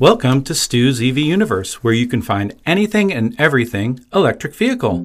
Welcome 0.00 0.44
to 0.44 0.54
Stu's 0.54 1.02
EV 1.02 1.18
Universe, 1.18 1.84
where 1.84 1.92
you 1.92 2.06
can 2.06 2.22
find 2.22 2.58
anything 2.64 3.12
and 3.12 3.38
everything 3.38 4.00
electric 4.14 4.54
vehicle. 4.54 5.00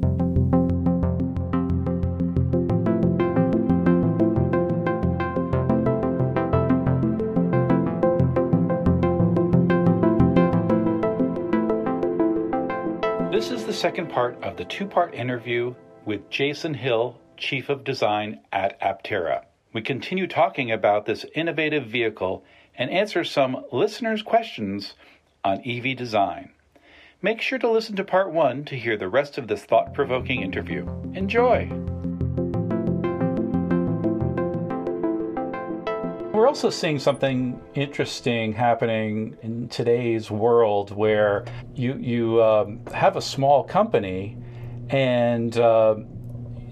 This 13.30 13.52
is 13.52 13.66
the 13.66 13.73
second 13.73 14.09
part 14.09 14.41
of 14.41 14.55
the 14.55 14.64
two 14.64 14.86
part 14.86 15.14
interview 15.14 15.75
with 16.05 16.30
Jason 16.30 16.73
Hill, 16.73 17.20
Chief 17.36 17.68
of 17.68 17.84
Design 17.84 18.39
at 18.54 18.80
Aptera. 18.80 19.43
We 19.73 19.82
continue 19.82 20.25
talking 20.25 20.71
about 20.71 21.05
this 21.05 21.25
innovative 21.36 21.86
vehicle 21.86 22.46
and 22.78 22.92
answer 22.92 23.23
some 23.23 23.66
listeners' 23.71 24.21
questions 24.21 24.94
on 25.44 25.62
EV 25.66 25.96
design. 25.96 26.52
Make 27.21 27.42
sure 27.42 27.57
to 27.60 27.70
listen 27.70 27.96
to 27.96 28.04
part 28.04 28.32
one 28.32 28.65
to 28.65 28.75
hear 28.75 28.98
the 28.98 29.10
rest 29.10 29.38
of 29.38 29.48
this 29.48 29.64
thought 29.64 29.93
provoking 29.93 30.42
interview. 30.42 30.88
Enjoy! 31.14 31.70
We're 36.34 36.48
also 36.48 36.70
seeing 36.70 36.99
something 36.99 37.59
interesting 37.73 38.53
happening 38.53 39.37
in 39.41 39.70
today's 39.70 40.29
world 40.29 40.91
where 40.91 41.45
you, 41.73 41.95
you 41.95 42.43
um, 42.43 42.85
have 42.93 43.15
a 43.15 43.21
small 43.21 43.63
company 43.63 44.37
and 44.89 45.57
uh, 45.57 45.95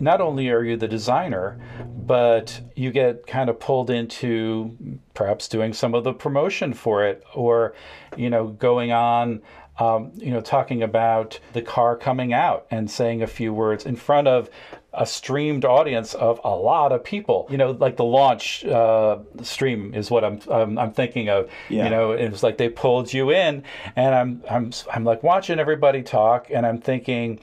not 0.03 0.21
only 0.21 0.49
are 0.49 0.63
you 0.63 0.77
the 0.77 0.88
designer, 0.88 1.59
but 2.05 2.62
you 2.75 2.91
get 2.91 3.25
kind 3.25 3.49
of 3.49 3.59
pulled 3.59 3.89
into 3.89 4.99
perhaps 5.13 5.48
doing 5.48 5.73
some 5.73 5.95
of 5.95 6.03
the 6.03 6.13
promotion 6.13 6.73
for 6.73 7.05
it 7.05 7.23
or 7.34 7.73
you 8.17 8.29
know 8.29 8.48
going 8.48 8.91
on 8.91 9.41
um, 9.79 10.12
you 10.16 10.29
know 10.31 10.41
talking 10.41 10.84
about 10.84 11.39
the 11.53 11.62
car 11.62 11.95
coming 11.95 12.34
out 12.34 12.68
and 12.70 12.91
saying 12.91 13.24
a 13.24 13.27
few 13.27 13.54
words 13.54 13.85
in 13.85 13.96
front 13.96 14.27
of 14.27 14.49
a 14.93 15.05
streamed 15.05 15.65
audience 15.65 16.13
of 16.13 16.40
a 16.43 16.55
lot 16.55 16.91
of 16.91 17.04
people 17.04 17.48
you 17.49 17.57
know 17.57 17.71
like 17.71 17.98
the 17.98 18.04
launch 18.04 18.63
uh, 18.65 19.18
stream 19.41 19.93
is 19.96 20.12
what 20.12 20.24
i'm 20.24 20.40
i'm, 20.51 20.77
I'm 20.77 20.91
thinking 20.91 21.29
of 21.29 21.49
yeah. 21.70 21.85
you 21.85 21.90
know 21.90 22.12
it 22.12 22.29
was 22.29 22.43
like 22.43 22.57
they 22.57 22.70
pulled 22.70 23.12
you 23.12 23.31
in 23.31 23.63
and 23.96 24.13
i'm 24.13 24.43
i'm 24.49 24.71
i'm 24.93 25.04
like 25.04 25.24
watching 25.24 25.57
everybody 25.57 26.04
talk 26.04 26.48
and 26.51 26.65
i'm 26.65 26.79
thinking 26.79 27.40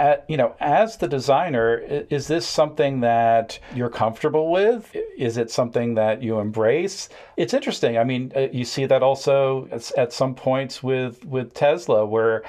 at, 0.00 0.24
you 0.28 0.36
know, 0.38 0.56
as 0.60 0.96
the 0.96 1.06
designer, 1.06 1.76
is 2.08 2.26
this 2.26 2.46
something 2.46 3.00
that 3.00 3.58
you're 3.74 3.90
comfortable 3.90 4.50
with? 4.50 4.96
Is 5.16 5.36
it 5.36 5.50
something 5.50 5.94
that 5.94 6.22
you 6.22 6.40
embrace? 6.40 7.10
It's 7.36 7.52
interesting. 7.52 7.98
I 7.98 8.04
mean, 8.04 8.32
uh, 8.34 8.48
you 8.50 8.64
see 8.64 8.86
that 8.86 9.02
also 9.02 9.68
at 9.96 10.12
some 10.12 10.34
points 10.34 10.82
with 10.82 11.24
with 11.26 11.52
Tesla, 11.52 12.06
where 12.06 12.42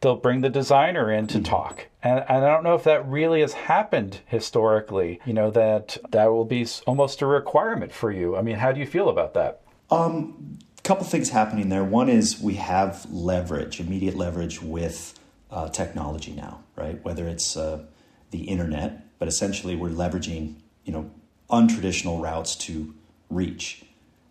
they'll 0.00 0.16
bring 0.16 0.40
the 0.40 0.50
designer 0.50 1.10
in 1.12 1.28
to 1.28 1.38
mm-hmm. 1.38 1.44
talk. 1.44 1.86
And, 2.02 2.24
and, 2.28 2.44
I 2.44 2.52
don't 2.52 2.64
know 2.64 2.74
if 2.74 2.84
that 2.84 3.08
really 3.08 3.40
has 3.40 3.52
happened 3.52 4.20
historically, 4.26 5.20
you 5.24 5.32
know, 5.32 5.50
that 5.50 5.98
that 6.10 6.26
will 6.26 6.44
be 6.44 6.66
almost 6.86 7.22
a 7.22 7.26
requirement 7.26 7.92
for 7.92 8.10
you. 8.10 8.36
I 8.36 8.42
mean, 8.42 8.56
how 8.56 8.72
do 8.72 8.80
you 8.80 8.86
feel 8.86 9.08
about 9.08 9.34
that? 9.34 9.62
Um, 9.90 10.58
a 10.78 10.82
couple 10.82 11.04
things 11.04 11.30
happening 11.30 11.68
there. 11.68 11.84
One 11.84 12.08
is 12.08 12.40
we 12.40 12.54
have 12.54 13.06
leverage, 13.10 13.80
immediate 13.80 14.16
leverage 14.16 14.60
with 14.62 15.18
uh, 15.50 15.68
technology 15.68 16.32
now, 16.32 16.60
right? 16.78 17.02
Whether 17.04 17.26
it's 17.26 17.56
uh, 17.56 17.84
the 18.30 18.44
internet, 18.44 19.18
but 19.18 19.28
essentially 19.28 19.76
we're 19.76 19.90
leveraging, 19.90 20.56
you 20.84 20.92
know, 20.92 21.10
untraditional 21.50 22.22
routes 22.22 22.54
to 22.56 22.94
reach, 23.28 23.84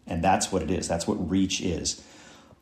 and 0.06 0.24
that's 0.24 0.52
what 0.52 0.62
it 0.62 0.72
is. 0.72 0.88
That's 0.88 1.08
what 1.08 1.30
reach 1.30 1.62
is. 1.62 2.02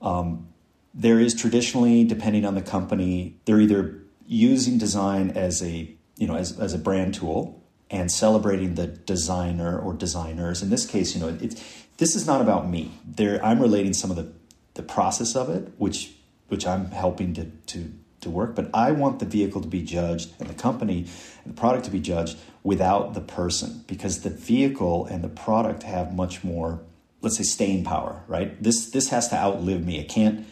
Um, 0.02 0.48
there 0.94 1.20
is 1.20 1.34
traditionally, 1.34 2.04
depending 2.04 2.46
on 2.46 2.56
the 2.56 2.62
company, 2.62 3.38
they're 3.46 3.60
either 3.60 4.02
using 4.28 4.78
design 4.78 5.30
as 5.32 5.62
a 5.62 5.94
you 6.18 6.28
know 6.28 6.36
as, 6.36 6.58
as 6.60 6.74
a 6.74 6.78
brand 6.78 7.14
tool 7.14 7.62
and 7.92 8.12
celebrating 8.12 8.76
the 8.76 8.88
designer 8.88 9.78
or 9.78 9.94
designers. 9.94 10.64
In 10.64 10.70
this 10.70 10.86
case, 10.86 11.16
you 11.16 11.22
know, 11.22 11.38
it's 11.40 11.62
this 11.98 12.16
is 12.16 12.26
not 12.26 12.42
about 12.42 12.70
me. 12.70 12.92
There, 13.06 13.44
I'm 13.44 13.60
relating 13.60 13.94
some 13.94 14.10
of 14.10 14.18
the 14.18 14.32
the 14.74 14.84
process 14.84 15.36
of 15.36 15.50
it, 15.50 15.74
which 15.78 16.14
which 16.48 16.66
I'm 16.66 16.92
helping 16.92 17.34
to 17.36 17.46
to 17.46 17.92
to 18.26 18.30
work, 18.30 18.54
but 18.56 18.70
I 18.74 18.92
want 18.92 19.20
the 19.20 19.26
vehicle 19.26 19.62
to 19.62 19.68
be 19.68 19.82
judged 19.82 20.34
and 20.40 20.50
the 20.50 20.54
company 20.54 21.08
and 21.44 21.56
the 21.56 21.60
product 21.60 21.86
to 21.86 21.92
be 21.92 22.00
judged 22.00 22.38
without 22.64 23.14
the 23.14 23.22
person 23.22 23.86
because 23.88 24.22
the 24.22 24.30
vehicle 24.30 25.06
and 25.06 25.24
the 25.24 25.30
product 25.30 25.84
have 25.84 26.14
much 26.14 26.44
more, 26.44 26.82
let's 27.22 27.38
say, 27.38 27.44
staying 27.44 27.86
power, 27.86 28.22
right? 28.28 28.62
This 28.62 28.90
this 28.92 29.10
has 29.10 29.30
to 29.30 29.36
outlive 29.36 29.86
me. 29.86 30.00
It 30.00 30.10
can't. 30.10 30.46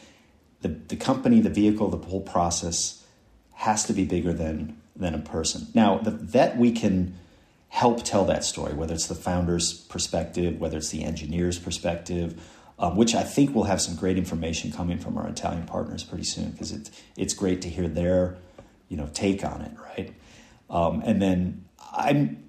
The 0.62 0.70
the 0.70 0.96
company, 0.96 1.42
the 1.42 1.50
vehicle, 1.50 1.90
the 1.90 1.98
whole 1.98 2.22
process 2.22 3.04
has 3.56 3.84
to 3.86 3.94
be 3.94 4.06
bigger 4.06 4.32
than 4.32 4.82
than 4.96 5.14
a 5.14 5.20
person. 5.20 5.68
Now, 5.74 5.98
the, 5.98 6.12
that 6.12 6.58
we 6.58 6.72
can 6.72 7.16
help 7.70 8.04
tell 8.04 8.26
that 8.26 8.44
story, 8.44 8.74
whether 8.74 8.94
it's 8.94 9.08
the 9.08 9.16
founder's 9.16 9.74
perspective, 9.74 10.60
whether 10.60 10.78
it's 10.78 10.90
the 10.90 11.04
engineer's 11.04 11.58
perspective 11.58 12.40
um, 12.84 12.98
which 12.98 13.16
I 13.16 13.24
think 13.24 13.56
we'll 13.56 13.64
have 13.64 13.82
some 13.82 13.96
great 13.96 14.18
information 14.18 14.70
coming 14.70 15.00
from 15.00 15.18
our 15.18 15.26
Italian 15.30 15.66
partners 15.66 16.04
pretty 16.04 16.26
soon 16.26 16.52
because 16.52 16.74
it's 16.74 16.92
it's 17.16 17.34
great 17.34 17.62
to 17.62 17.70
hear 17.70 17.88
their 17.88 18.36
you 18.90 18.98
know 18.98 19.10
take 19.14 19.46
on 19.46 19.62
it, 19.62 19.72
right? 19.80 20.14
Um, 20.70 21.02
and 21.06 21.22
then 21.22 21.64
I'm 21.94 22.44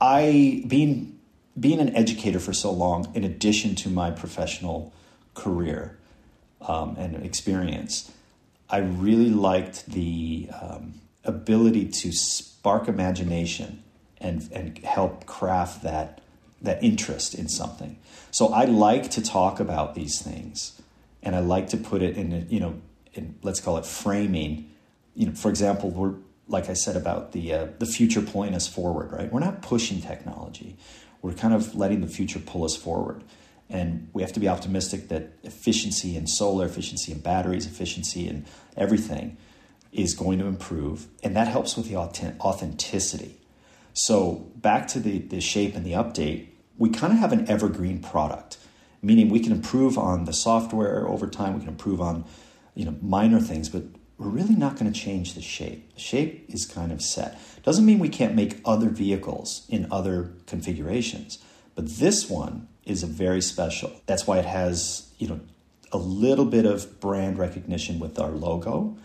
I 0.00 0.64
being 0.66 1.18
being 1.60 1.78
an 1.78 1.94
educator 1.94 2.40
for 2.40 2.54
so 2.54 2.72
long, 2.72 3.12
in 3.14 3.22
addition 3.22 3.74
to 3.74 3.90
my 3.90 4.10
professional 4.10 4.94
career 5.34 5.98
um, 6.62 6.96
and 6.96 7.14
experience, 7.22 8.10
I 8.70 8.78
really 8.78 9.28
liked 9.28 9.90
the 9.90 10.48
um, 10.58 10.94
ability 11.22 11.88
to 11.88 12.12
spark 12.12 12.88
imagination 12.88 13.82
and 14.22 14.48
and 14.52 14.78
help 14.78 15.26
craft 15.26 15.82
that 15.82 16.22
that 16.62 16.82
interest 16.82 17.34
in 17.34 17.48
something. 17.48 17.98
So 18.30 18.48
I 18.48 18.64
like 18.64 19.10
to 19.12 19.22
talk 19.22 19.60
about 19.60 19.94
these 19.94 20.20
things, 20.20 20.80
and 21.22 21.34
I 21.34 21.40
like 21.40 21.68
to 21.68 21.76
put 21.76 22.02
it 22.02 22.16
in, 22.16 22.46
you 22.50 22.60
know, 22.60 22.80
in, 23.14 23.36
let's 23.42 23.60
call 23.60 23.76
it 23.78 23.86
framing. 23.86 24.70
You 25.14 25.26
know, 25.26 25.32
for 25.32 25.48
example, 25.48 25.90
we're 25.90 26.14
like 26.48 26.68
I 26.68 26.74
said 26.74 26.96
about 26.96 27.32
the 27.32 27.52
uh, 27.52 27.66
the 27.78 27.86
future 27.86 28.20
pulling 28.20 28.54
us 28.54 28.66
forward, 28.66 29.12
right? 29.12 29.32
We're 29.32 29.40
not 29.40 29.62
pushing 29.62 30.00
technology; 30.00 30.76
we're 31.22 31.34
kind 31.34 31.54
of 31.54 31.74
letting 31.74 32.00
the 32.00 32.08
future 32.08 32.38
pull 32.38 32.64
us 32.64 32.76
forward. 32.76 33.22
And 33.68 34.10
we 34.12 34.22
have 34.22 34.32
to 34.34 34.38
be 34.38 34.48
optimistic 34.48 35.08
that 35.08 35.32
efficiency 35.42 36.16
in 36.16 36.28
solar, 36.28 36.66
efficiency 36.66 37.10
in 37.10 37.18
batteries, 37.18 37.66
efficiency 37.66 38.28
in 38.28 38.46
everything 38.76 39.38
is 39.90 40.14
going 40.14 40.38
to 40.38 40.46
improve, 40.46 41.08
and 41.22 41.34
that 41.34 41.48
helps 41.48 41.76
with 41.76 41.88
the 41.88 41.96
authenticity 41.96 43.40
so 43.96 44.52
back 44.56 44.88
to 44.88 45.00
the, 45.00 45.18
the 45.18 45.40
shape 45.40 45.74
and 45.74 45.84
the 45.84 45.92
update, 45.92 46.48
we 46.76 46.90
kind 46.90 47.14
of 47.14 47.18
have 47.18 47.32
an 47.32 47.48
evergreen 47.48 48.00
product, 48.02 48.58
meaning 49.00 49.30
we 49.30 49.40
can 49.40 49.52
improve 49.52 49.96
on 49.96 50.26
the 50.26 50.34
software 50.34 51.08
over 51.08 51.26
time, 51.26 51.54
we 51.54 51.60
can 51.60 51.70
improve 51.70 52.00
on 52.00 52.26
you 52.74 52.84
know 52.84 52.94
minor 53.00 53.40
things, 53.40 53.70
but 53.70 53.84
we're 54.18 54.28
really 54.28 54.54
not 54.54 54.78
going 54.78 54.92
to 54.92 54.98
change 54.98 55.32
the 55.32 55.40
shape. 55.40 55.94
The 55.94 56.00
shape 56.00 56.44
is 56.48 56.66
kind 56.66 56.92
of 56.92 57.00
set. 57.00 57.40
Doesn't 57.62 57.86
mean 57.86 57.98
we 57.98 58.10
can't 58.10 58.34
make 58.34 58.60
other 58.66 58.90
vehicles 58.90 59.66
in 59.68 59.88
other 59.90 60.32
configurations, 60.46 61.38
but 61.74 61.88
this 61.88 62.28
one 62.28 62.68
is 62.84 63.02
a 63.02 63.06
very 63.06 63.40
special. 63.40 63.90
That's 64.04 64.26
why 64.26 64.38
it 64.38 64.44
has, 64.44 65.10
you 65.18 65.28
know, 65.28 65.40
a 65.90 65.98
little 65.98 66.44
bit 66.44 66.66
of 66.66 67.00
brand 67.00 67.38
recognition 67.38 67.98
with 67.98 68.18
our 68.18 68.30
logo, 68.30 68.98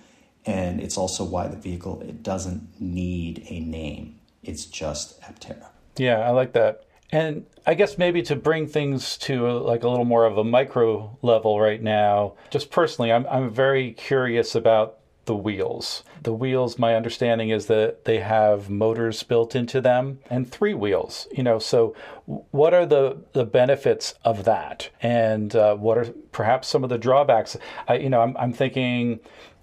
and 0.46 0.82
it's 0.82 0.98
also 0.98 1.24
why 1.24 1.48
the 1.48 1.56
vehicle 1.56 2.02
it 2.02 2.24
doesn't 2.24 2.82
need 2.82 3.46
a 3.48 3.62
name 3.62 4.20
it's 4.44 4.66
just 4.66 5.22
Aptera. 5.22 5.68
Yeah, 5.98 6.20
I 6.20 6.32
like 6.32 6.54
that. 6.54 6.86
And 7.12 7.46
I 7.66 7.74
guess 7.74 7.98
maybe 7.98 8.22
to 8.24 8.36
bring 8.36 8.68
things 8.68 9.18
to 9.20 9.50
a, 9.50 9.54
like 9.54 9.84
a 9.84 9.90
little 9.90 10.06
more 10.06 10.26
of 10.26 10.38
a 10.38 10.44
micro 10.44 11.18
level 11.22 11.60
right 11.60 11.82
now, 11.82 12.34
just 12.50 12.72
personally, 12.72 13.12
I'm 13.12 13.28
I'm 13.28 13.50
very 13.50 13.92
curious 13.92 14.56
about 14.56 14.98
the 15.26 15.36
wheels. 15.36 16.04
The 16.24 16.34
wheels, 16.34 16.80
my 16.80 16.96
understanding 16.96 17.50
is 17.50 17.68
that 17.68 18.06
they 18.06 18.20
have 18.20 18.70
motors 18.70 19.24
built 19.24 19.56
into 19.56 19.82
them 19.82 20.20
and 20.30 20.50
three 20.50 20.74
wheels. 20.74 21.28
You 21.32 21.44
know, 21.44 21.60
so 21.60 21.96
what 22.26 22.74
are 22.74 22.86
the 22.86 23.18
the 23.34 23.46
benefits 23.46 24.14
of 24.24 24.46
that, 24.46 24.90
and 25.02 25.54
uh, 25.56 25.76
what 25.76 25.98
are 25.98 26.06
perhaps 26.32 26.70
some 26.70 26.84
of 26.84 26.90
the 26.90 26.98
drawbacks? 26.98 27.58
I, 27.88 27.96
you 27.96 28.10
know, 28.10 28.22
I'm 28.22 28.38
I'm 28.38 28.54
thinking. 28.54 29.20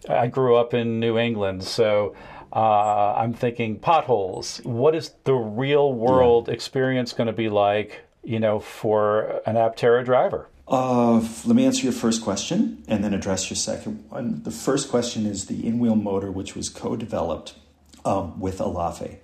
I 0.09 0.29
grew 0.29 0.55
up 0.55 0.75
in 0.75 1.01
New 1.01 1.19
England, 1.19 1.65
so 1.65 2.15
uh, 2.53 3.15
I'm 3.15 3.35
thinking 3.35 3.79
potholes. 3.79 4.61
What 4.65 4.95
is 4.95 5.13
the 5.25 5.35
real 5.35 5.93
world 5.93 6.49
yeah. 6.49 6.55
experience 6.55 7.13
going 7.13 7.27
to 7.27 7.33
be 7.33 7.49
like, 7.49 8.03
you 8.23 8.41
know, 8.41 8.61
for 8.61 9.43
an 9.47 9.57
Aptera 9.57 10.05
driver? 10.05 10.49
Uh, 10.67 11.27
let 11.47 11.57
me 11.57 11.65
answer 11.65 11.85
your 11.85 11.93
first 11.93 12.23
question 12.23 12.85
and 12.89 13.03
then 13.03 13.15
address 13.15 13.49
your 13.49 13.57
second 13.57 14.05
one. 14.11 14.43
The 14.43 14.51
first 14.51 14.91
question 14.91 15.25
is 15.25 15.47
the 15.47 15.67
in 15.67 15.79
wheel 15.79 15.97
motor, 15.97 16.31
which 16.31 16.55
was 16.55 16.69
co 16.69 16.95
developed 16.95 17.55
um, 18.05 18.39
with 18.39 18.59
Elaphe. 18.59 19.19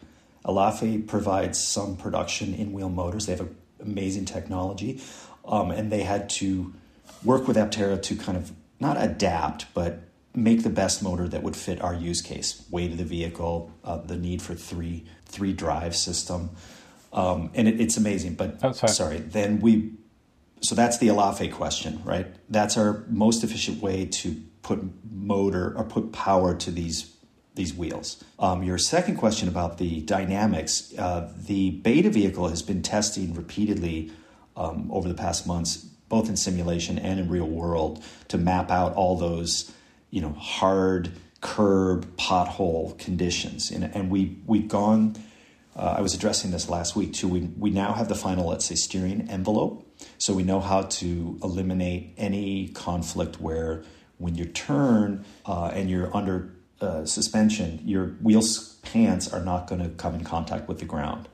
Elaphe 0.47 1.07
provides 1.07 1.63
some 1.63 1.97
production 1.97 2.55
in 2.55 2.73
wheel 2.73 2.89
motors. 2.89 3.27
They 3.27 3.37
have 3.37 3.49
amazing 3.81 4.25
technology, 4.25 5.03
um, 5.45 5.71
and 5.71 5.93
they 5.93 6.03
had 6.03 6.31
to 6.31 6.73
work 7.23 7.47
with 7.47 7.57
Aptera 7.57 8.01
to 8.03 8.17
kind 8.17 8.39
of 8.39 8.53
not 8.81 9.01
adapt, 9.01 9.67
but 9.75 10.01
make 10.35 10.63
the 10.63 10.71
best 10.71 11.03
motor 11.03 11.29
that 11.29 11.43
would 11.43 11.57
fit 11.57 11.81
our 11.81 11.95
use 11.95 12.21
case, 12.21 12.65
weight 12.71 12.91
of 12.93 12.99
the 12.99 13.05
vehicle, 13.05 13.71
uh, 13.85 13.99
the 13.99 14.17
need 14.17 14.43
for 14.43 14.55
three 14.55 15.05
three 15.27 15.53
drive 15.53 15.97
system, 15.97 16.51
um, 17.13 17.51
and 17.55 17.67
it, 17.69 17.81
it's 17.81 17.97
amazing. 17.97 18.35
But 18.35 18.59
Oh, 18.63 18.73
sorry. 18.73 18.93
sorry, 18.93 19.19
then 19.19 19.61
we 19.61 19.93
so 20.61 20.75
that's 20.75 20.99
the 20.99 21.09
Elaphe 21.09 21.53
question, 21.53 22.01
right? 22.05 22.27
That's 22.49 22.77
our 22.79 23.05
most 23.09 23.45
efficient 23.45 23.83
way 23.83 24.07
to 24.07 24.37
put 24.63 24.81
motor 25.13 25.77
or 25.77 25.85
put 25.85 26.13
power 26.13 26.55
to 26.55 26.71
these 26.71 27.11
these 27.55 27.73
wheels. 27.73 28.23
Um, 28.41 28.65
your 28.65 28.79
second 28.79 29.17
question 29.17 29.47
about 29.49 29.79
the 29.79 30.01
dynamics, 30.01 30.93
uh, 30.99 31.33
the 31.37 31.71
beta 31.71 32.11
vehicle 32.11 32.49
has 32.49 32.63
been 32.63 32.83
testing 32.83 33.33
repeatedly 33.35 34.11
um, 34.57 34.91
over 34.91 35.07
the 35.09 35.15
past 35.15 35.47
months, 35.47 35.77
both 36.09 36.29
in 36.29 36.37
simulation 36.37 36.99
and 36.99 37.21
in 37.21 37.29
real 37.29 37.47
world, 37.49 38.03
to 38.29 38.39
map 38.39 38.73
out 38.73 38.93
all 38.95 39.17
those, 39.17 39.71
you 40.15 40.21
know, 40.21 40.33
hard 40.39 41.11
curb 41.41 42.07
pothole 42.17 42.97
conditions. 42.99 43.73
And, 43.73 43.83
and 43.83 44.11
we 44.11 44.39
we've 44.47 44.69
gone. 44.69 45.17
Uh, 45.75 45.97
I 45.99 46.03
was 46.03 46.15
addressing 46.15 46.53
this 46.53 46.69
last 46.69 46.95
week 46.95 47.15
too. 47.15 47.27
We 47.27 47.41
we 47.59 47.71
now 47.71 47.93
have 47.95 48.09
the 48.09 48.15
final, 48.15 48.49
let's 48.49 48.65
say, 48.65 48.77
steering 48.77 49.29
envelope, 49.29 49.85
so 50.19 50.33
we 50.33 50.45
know 50.45 50.61
how 50.61 50.83
to 50.83 51.37
eliminate 51.43 52.15
any 52.17 52.69
conflict 52.69 53.41
where 53.41 53.83
when 54.19 54.37
you 54.37 54.45
turn 54.45 55.25
uh, 55.47 55.73
and 55.75 55.91
you're 55.91 56.17
under 56.17 56.55
uh, 56.81 57.05
suspension, 57.05 57.81
your 57.85 58.11
wheel 58.23 58.43
pants 58.83 59.33
are 59.33 59.45
not 59.45 59.67
going 59.67 59.83
to 59.83 59.89
come 59.89 60.15
in 60.15 60.23
contact 60.23 60.69
with 60.69 60.79
the 60.79 60.85
ground, 60.85 61.29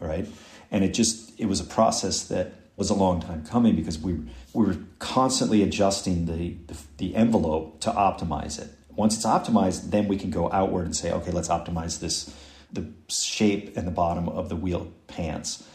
right? 0.00 0.28
And 0.70 0.84
it 0.84 0.92
just 0.92 1.32
it 1.40 1.46
was 1.46 1.60
a 1.60 1.64
process 1.64 2.24
that 2.24 2.52
was 2.78 2.88
a 2.88 2.94
long 2.94 3.20
time 3.20 3.44
coming 3.44 3.74
because 3.76 3.98
we 3.98 4.14
we 4.54 4.64
were 4.64 4.76
constantly 5.00 5.62
adjusting 5.62 6.24
the, 6.26 6.56
the 6.68 6.78
the 6.96 7.14
envelope 7.16 7.80
to 7.80 7.90
optimize 7.90 8.58
it. 8.58 8.70
Once 8.94 9.16
it's 9.16 9.26
optimized, 9.26 9.90
then 9.90 10.08
we 10.08 10.16
can 10.16 10.30
go 10.30 10.50
outward 10.50 10.86
and 10.86 10.96
say, 10.96 11.12
okay, 11.12 11.30
let's 11.30 11.48
optimize 11.48 12.00
this 12.00 12.34
the 12.72 12.88
shape 13.08 13.76
and 13.76 13.86
the 13.86 13.90
bottom 13.90 14.28
of 14.28 14.48
the 14.48 14.56
wheel 14.56 14.92
pants. 15.06 15.66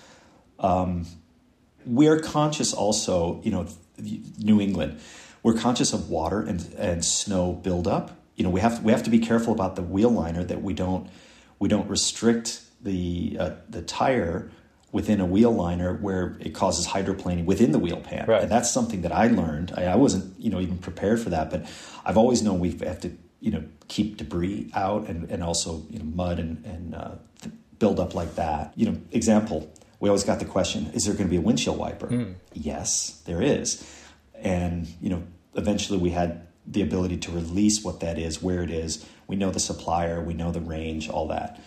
Um, 0.60 1.06
we're 1.86 2.20
conscious 2.20 2.74
also, 2.74 3.42
you 3.44 3.52
know, 3.52 3.68
New 4.38 4.62
England, 4.62 5.00
we're 5.42 5.56
conscious 5.56 5.92
of 5.92 6.10
water 6.10 6.42
and, 6.42 6.74
and 6.78 7.04
snow 7.04 7.52
buildup. 7.52 8.12
You 8.36 8.46
know, 8.46 8.50
we 8.50 8.62
have 8.62 8.82
we 8.82 8.94
have 8.94 9.04
to 9.04 9.10
be 9.10 9.20
careful 9.20 9.54
about 9.54 9.76
the 9.76 9.84
wheel 9.84 10.10
liner 10.10 10.44
that 10.46 10.62
we 10.62 10.74
don't 10.74 11.10
we 11.60 11.68
don't 11.68 11.90
restrict 11.90 12.62
the 12.82 13.38
uh, 13.40 13.52
the 13.70 13.82
tire 13.82 14.50
within 14.94 15.20
a 15.20 15.26
wheel 15.26 15.52
liner 15.52 15.96
where 15.96 16.38
it 16.40 16.54
causes 16.54 16.88
hydroplaning 16.88 17.46
within 17.46 17.72
the 17.72 17.80
wheel 17.80 18.00
pan. 18.00 18.26
Right. 18.28 18.44
And 18.44 18.50
that's 18.50 18.72
something 18.72 19.02
that 19.02 19.12
I 19.12 19.28
learned. 19.28 19.74
I, 19.76 19.86
I 19.86 19.96
wasn't, 19.96 20.40
you 20.40 20.52
know, 20.52 20.62
even 20.62 20.78
prepared 20.78 21.20
for 21.20 21.32
that, 21.32 21.50
but 21.50 21.66
I've 22.06 22.16
always 22.16 22.44
known 22.44 22.60
we 22.60 22.72
have 22.78 23.02
to, 23.02 23.12
you 23.42 23.52
know, 23.52 23.64
keep 23.88 24.18
debris 24.18 24.70
out 24.76 25.10
and, 25.10 25.30
and 25.32 25.44
also, 25.44 25.82
you 25.90 25.98
know, 25.98 26.06
mud 26.06 26.38
and, 26.40 26.64
and 26.64 26.96
uh, 26.96 27.16
build 27.80 28.00
up 28.00 28.14
like 28.14 28.36
that. 28.36 28.72
You 28.76 28.92
know, 28.92 29.02
example, 29.12 29.74
we 30.00 30.10
always 30.10 30.24
got 30.24 30.38
the 30.38 30.46
question, 30.46 30.92
is 30.94 31.06
there 31.06 31.16
going 31.16 31.28
to 31.28 31.32
be 31.32 31.38
a 31.38 31.42
windshield 31.42 31.78
wiper? 31.78 32.36
Yes, 32.54 33.20
there 33.26 33.42
is. 33.42 33.84
And, 34.36 34.88
you 35.02 35.10
know, 35.10 35.24
eventually 35.56 35.98
we 35.98 36.12
had 36.12 36.48
the 36.68 36.84
ability 36.84 37.18
to 37.18 37.32
release 37.32 37.84
what 37.84 38.00
that 38.02 38.20
is, 38.20 38.44
where 38.44 38.62
it 38.62 38.70
is. 38.70 39.04
We 39.26 39.38
know 39.38 39.50
the 39.50 39.60
supplier, 39.60 40.22
we 40.22 40.36
know 40.36 40.52
the 40.52 40.62
range, 40.62 41.10
all 41.10 41.30
that. 41.30 41.60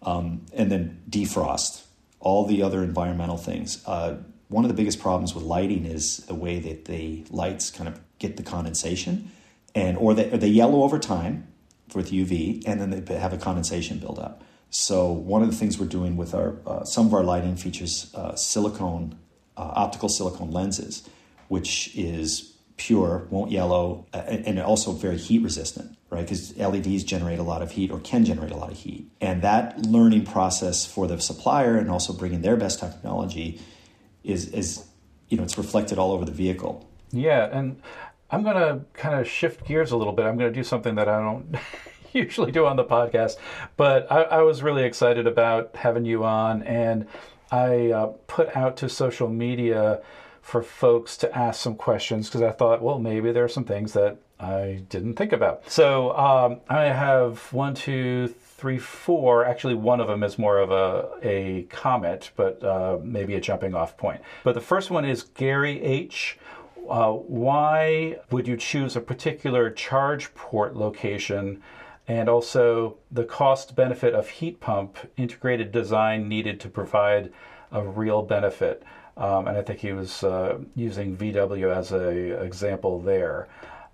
Um, 0.00 0.46
and 0.54 0.70
then 0.70 1.02
defrost, 1.10 1.82
all 2.20 2.46
the 2.46 2.62
other 2.62 2.82
environmental 2.82 3.36
things. 3.36 3.82
Uh, 3.86 4.16
one 4.48 4.64
of 4.64 4.68
the 4.68 4.74
biggest 4.74 5.00
problems 5.00 5.34
with 5.34 5.44
lighting 5.44 5.84
is 5.84 6.18
the 6.26 6.34
way 6.34 6.58
that 6.58 6.86
the 6.86 7.24
lights 7.30 7.70
kind 7.70 7.88
of 7.88 8.00
get 8.18 8.36
the 8.36 8.42
condensation, 8.42 9.30
and 9.74 9.96
or 9.98 10.14
they, 10.14 10.30
or 10.30 10.38
they 10.38 10.48
yellow 10.48 10.82
over 10.82 10.98
time 10.98 11.46
with 11.94 12.10
UV, 12.10 12.62
and 12.66 12.80
then 12.80 13.04
they 13.04 13.18
have 13.18 13.32
a 13.32 13.38
condensation 13.38 13.98
buildup. 13.98 14.42
So 14.70 15.10
one 15.10 15.42
of 15.42 15.50
the 15.50 15.56
things 15.56 15.78
we're 15.78 15.86
doing 15.86 16.16
with 16.16 16.34
our 16.34 16.56
uh, 16.66 16.84
some 16.84 17.06
of 17.06 17.14
our 17.14 17.24
lighting 17.24 17.56
features 17.56 18.12
uh, 18.14 18.34
silicone, 18.36 19.18
uh, 19.56 19.72
optical 19.74 20.08
silicone 20.08 20.50
lenses, 20.50 21.08
which 21.48 21.94
is 21.96 22.54
pure, 22.78 23.26
won't 23.28 23.50
yellow, 23.50 24.06
uh, 24.14 24.18
and 24.18 24.58
also 24.58 24.92
very 24.92 25.18
heat 25.18 25.42
resistant, 25.42 25.98
right? 26.10 26.22
Because 26.22 26.56
LEDs 26.56 27.04
generate 27.04 27.38
a 27.38 27.42
lot 27.42 27.60
of 27.60 27.72
heat 27.72 27.90
or 27.90 28.00
can 28.00 28.24
generate 28.24 28.52
a 28.52 28.56
lot 28.56 28.70
of 28.70 28.78
heat. 28.78 29.10
And 29.20 29.42
that 29.42 29.80
learning 29.82 30.24
process 30.24 30.86
for 30.86 31.06
the 31.06 31.20
supplier 31.20 31.76
and 31.76 31.90
also 31.90 32.12
bringing 32.12 32.40
their 32.40 32.56
best 32.56 32.80
technology 32.80 33.60
is, 34.24 34.48
is 34.48 34.86
you 35.28 35.36
know, 35.36 35.42
it's 35.42 35.58
reflected 35.58 35.98
all 35.98 36.12
over 36.12 36.24
the 36.24 36.32
vehicle. 36.32 36.88
Yeah, 37.10 37.48
and 37.52 37.82
I'm 38.30 38.42
going 38.42 38.56
to 38.56 38.84
kind 38.94 39.20
of 39.20 39.28
shift 39.28 39.66
gears 39.66 39.90
a 39.90 39.96
little 39.96 40.12
bit. 40.12 40.24
I'm 40.24 40.38
going 40.38 40.52
to 40.52 40.58
do 40.58 40.64
something 40.64 40.94
that 40.94 41.08
I 41.08 41.20
don't 41.20 41.56
usually 42.12 42.52
do 42.52 42.64
on 42.64 42.76
the 42.76 42.84
podcast, 42.84 43.36
but 43.76 44.10
I, 44.10 44.22
I 44.22 44.42
was 44.42 44.62
really 44.62 44.84
excited 44.84 45.26
about 45.26 45.74
having 45.76 46.04
you 46.04 46.24
on, 46.24 46.62
and 46.62 47.06
I 47.50 47.90
uh, 47.90 48.06
put 48.26 48.54
out 48.56 48.76
to 48.78 48.88
social 48.88 49.28
media 49.28 50.00
for 50.48 50.62
folks 50.62 51.18
to 51.18 51.36
ask 51.36 51.60
some 51.60 51.74
questions 51.74 52.26
because 52.26 52.40
I 52.40 52.52
thought, 52.52 52.80
well, 52.80 52.98
maybe 52.98 53.32
there 53.32 53.44
are 53.44 53.50
some 53.50 53.64
things 53.64 53.92
that 53.92 54.16
I 54.40 54.82
didn't 54.88 55.16
think 55.16 55.34
about. 55.34 55.70
So 55.70 56.16
um, 56.16 56.60
I 56.70 56.84
have 56.84 57.52
one, 57.52 57.74
two, 57.74 58.28
three, 58.28 58.78
four. 58.78 59.44
Actually, 59.44 59.74
one 59.74 60.00
of 60.00 60.08
them 60.08 60.22
is 60.22 60.38
more 60.38 60.56
of 60.56 60.70
a, 60.70 61.10
a 61.22 61.64
comment, 61.64 62.30
but 62.34 62.64
uh, 62.64 62.96
maybe 63.02 63.34
a 63.34 63.42
jumping 63.42 63.74
off 63.74 63.98
point. 63.98 64.22
But 64.42 64.54
the 64.54 64.62
first 64.62 64.90
one 64.90 65.04
is 65.04 65.22
Gary 65.22 65.82
H. 65.82 66.38
Uh, 66.88 67.12
why 67.12 68.16
would 68.30 68.48
you 68.48 68.56
choose 68.56 68.96
a 68.96 69.02
particular 69.02 69.68
charge 69.70 70.34
port 70.34 70.74
location? 70.74 71.62
And 72.06 72.26
also 72.30 72.96
the 73.10 73.24
cost 73.24 73.76
benefit 73.76 74.14
of 74.14 74.30
heat 74.30 74.60
pump 74.60 74.96
integrated 75.18 75.72
design 75.72 76.26
needed 76.26 76.58
to 76.60 76.70
provide 76.70 77.34
a 77.70 77.82
real 77.82 78.22
benefit. 78.22 78.82
Um, 79.18 79.48
and 79.48 79.58
I 79.58 79.62
think 79.62 79.80
he 79.80 79.92
was 79.92 80.22
uh, 80.22 80.58
using 80.76 81.16
VW 81.16 81.76
as 81.76 81.90
a 81.92 82.40
example 82.42 83.00
there. 83.00 83.48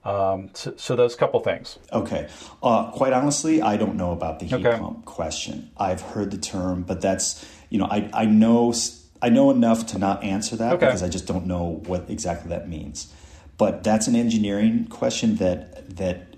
Um, 0.04 0.50
so, 0.52 0.74
so 0.76 0.94
those 0.96 1.16
couple 1.16 1.40
things. 1.40 1.78
Okay. 1.90 2.28
Uh, 2.62 2.90
quite 2.90 3.14
honestly, 3.14 3.62
I 3.62 3.78
don't 3.78 3.96
know 3.96 4.12
about 4.12 4.38
the 4.38 4.44
heat 4.44 4.66
Okay. 4.66 4.78
pump 4.78 5.06
question. 5.06 5.70
I've 5.78 6.02
heard 6.02 6.30
the 6.30 6.36
term, 6.36 6.82
but 6.82 7.00
that's 7.00 7.42
you 7.70 7.78
know 7.78 7.86
I 7.90 8.10
I 8.12 8.26
know 8.26 8.74
I 9.22 9.30
know 9.30 9.50
enough 9.50 9.86
to 9.88 9.98
not 9.98 10.22
answer 10.22 10.56
that 10.56 10.74
Okay. 10.74 10.84
because 10.86 11.02
I 11.02 11.08
just 11.08 11.26
don't 11.26 11.46
know 11.46 11.80
what 11.86 12.10
exactly 12.10 12.50
that 12.50 12.68
means. 12.68 13.10
But 13.56 13.82
that's 13.82 14.06
an 14.06 14.14
engineering 14.16 14.86
question 14.90 15.36
that 15.36 15.96
that 15.96 16.36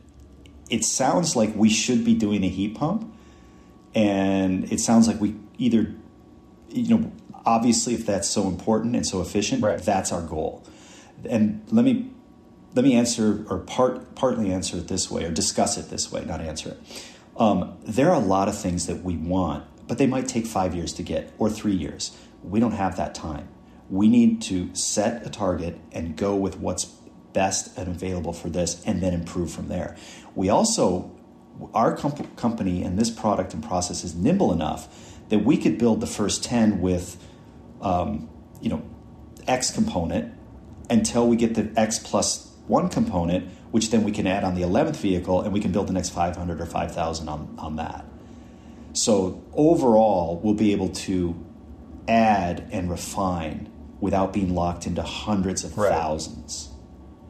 it 0.70 0.84
sounds 0.84 1.34
like 1.34 1.52
we 1.56 1.68
should 1.68 2.04
be 2.04 2.14
doing 2.14 2.44
a 2.44 2.48
heat 2.48 2.76
pump, 2.76 3.12
and 3.96 4.70
it 4.72 4.78
sounds 4.78 5.08
like 5.08 5.20
we 5.20 5.34
either 5.58 5.92
you 6.70 6.96
know 6.98 7.12
obviously 7.46 7.94
if 7.94 8.04
that's 8.04 8.28
so 8.28 8.48
important 8.48 8.94
and 8.96 9.06
so 9.06 9.20
efficient, 9.22 9.62
Right. 9.62 9.78
that's 9.80 10.12
our 10.12 10.22
goal. 10.22 10.62
And 11.24 11.62
let 11.70 11.84
me 11.84 12.10
let 12.74 12.84
me 12.84 12.92
answer 12.94 13.46
or 13.48 13.60
part 13.60 14.14
partly 14.16 14.52
answer 14.52 14.76
it 14.76 14.88
this 14.88 15.10
way 15.10 15.24
or 15.24 15.30
discuss 15.30 15.78
it 15.78 15.88
this 15.88 16.12
way, 16.12 16.22
not 16.26 16.42
answer 16.42 16.70
it. 16.70 16.78
Um, 17.38 17.72
there 17.86 18.10
are 18.10 18.16
a 18.16 18.26
lot 18.26 18.48
of 18.48 18.58
things 18.58 18.84
that 18.86 19.02
we 19.02 19.16
want, 19.16 19.64
but 19.88 19.96
they 19.96 20.06
might 20.06 20.28
take 20.28 20.44
five 20.44 20.74
years 20.74 20.92
to 20.94 21.02
get 21.02 21.32
or 21.38 21.48
three 21.48 21.72
years. 21.74 22.14
We 22.42 22.60
don't 22.60 22.72
have 22.72 22.98
that 22.98 23.14
time. 23.14 23.48
We 23.88 24.08
need 24.08 24.42
to 24.42 24.74
set 24.74 25.26
a 25.26 25.30
target 25.30 25.78
and 25.92 26.16
go 26.16 26.34
with 26.34 26.58
what's 26.58 26.84
best 27.32 27.76
and 27.78 27.88
available 27.88 28.32
for 28.32 28.48
this, 28.50 28.82
and 28.84 29.02
then 29.02 29.12
improve 29.14 29.50
from 29.50 29.68
there. 29.68 29.94
We 30.34 30.48
also, 30.48 31.10
our 31.74 31.94
comp- 31.96 32.34
company 32.36 32.82
and 32.82 32.98
this 32.98 33.10
product 33.10 33.54
and 33.54 33.62
process 33.62 34.04
is 34.04 34.14
nimble 34.14 34.52
enough 34.52 34.88
that 35.28 35.40
we 35.44 35.56
could 35.56 35.76
build 35.78 36.00
the 36.00 36.06
first 36.06 36.42
ten 36.44 36.80
with 36.80 37.16
um, 37.80 38.28
you 38.60 38.68
know, 38.68 38.82
X 39.46 39.70
component 39.70 40.34
until 40.90 41.26
we 41.28 41.36
get 41.36 41.54
the 41.54 41.70
X 41.78 41.98
plus 41.98 42.52
one 42.66 42.88
component, 42.88 43.48
which 43.70 43.90
then 43.90 44.02
we 44.04 44.12
can 44.12 44.26
add 44.26 44.44
on 44.44 44.54
the 44.54 44.62
11th 44.62 44.96
vehicle 44.96 45.40
and 45.42 45.52
we 45.52 45.60
can 45.60 45.72
build 45.72 45.86
the 45.88 45.92
next 45.92 46.10
500 46.10 46.60
or 46.60 46.66
5,000 46.66 47.28
on, 47.28 47.54
on 47.58 47.76
that. 47.76 48.04
So 48.92 49.42
overall, 49.54 50.40
we'll 50.42 50.54
be 50.54 50.72
able 50.72 50.88
to 50.90 51.36
add 52.08 52.68
and 52.72 52.90
refine 52.90 53.70
without 54.00 54.32
being 54.32 54.54
locked 54.54 54.86
into 54.86 55.02
hundreds 55.02 55.64
of 55.64 55.76
Right. 55.76 55.90
thousands, 55.90 56.70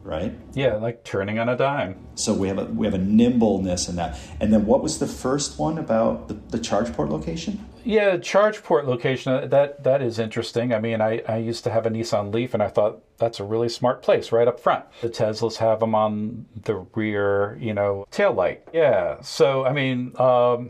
right? 0.03 0.33
Yeah, 0.53 0.75
like 0.75 1.03
turning 1.03 1.39
on 1.39 1.49
a 1.49 1.57
dime. 1.57 1.97
So 2.15 2.33
we 2.33 2.47
have 2.47 2.57
a 2.57 2.65
we 2.65 2.85
have 2.85 2.93
a 2.93 2.99
nimbleness 2.99 3.89
in 3.89 3.95
that. 3.97 4.17
And 4.39 4.53
then 4.53 4.65
what 4.65 4.81
was 4.81 4.99
the 4.99 5.07
first 5.07 5.59
one 5.59 5.77
about 5.77 6.27
the, 6.27 6.35
the 6.35 6.59
charge 6.59 6.91
port 6.93 7.09
location? 7.09 7.65
Yeah, 7.87 8.17
charge 8.17 8.63
port 8.63 8.85
location. 8.85 9.31
uh, 9.31 9.45
That 9.47 9.85
that 9.85 10.01
is 10.01 10.19
interesting. 10.19 10.73
I 10.73 10.79
mean, 10.79 10.99
I, 10.99 11.21
I 11.25 11.37
used 11.37 11.63
to 11.63 11.71
have 11.71 11.85
a 11.85 11.89
Nissan 11.89 12.33
Leaf, 12.33 12.53
and 12.53 12.61
I 12.61 12.67
thought 12.67 12.99
that's 13.17 13.39
a 13.39 13.45
really 13.45 13.69
smart 13.69 14.03
place 14.03 14.33
right 14.33 14.45
up 14.45 14.59
front. 14.59 14.83
The 15.01 15.07
Teslas 15.07 15.55
have 15.57 15.79
them 15.79 15.95
on 15.95 16.45
the 16.65 16.85
rear, 16.93 17.57
you 17.61 17.73
know, 17.73 18.05
tail 18.11 18.33
light. 18.33 18.67
Yeah. 18.73 19.21
So 19.21 19.65
I 19.65 19.71
mean, 19.71 20.11
um, 20.19 20.69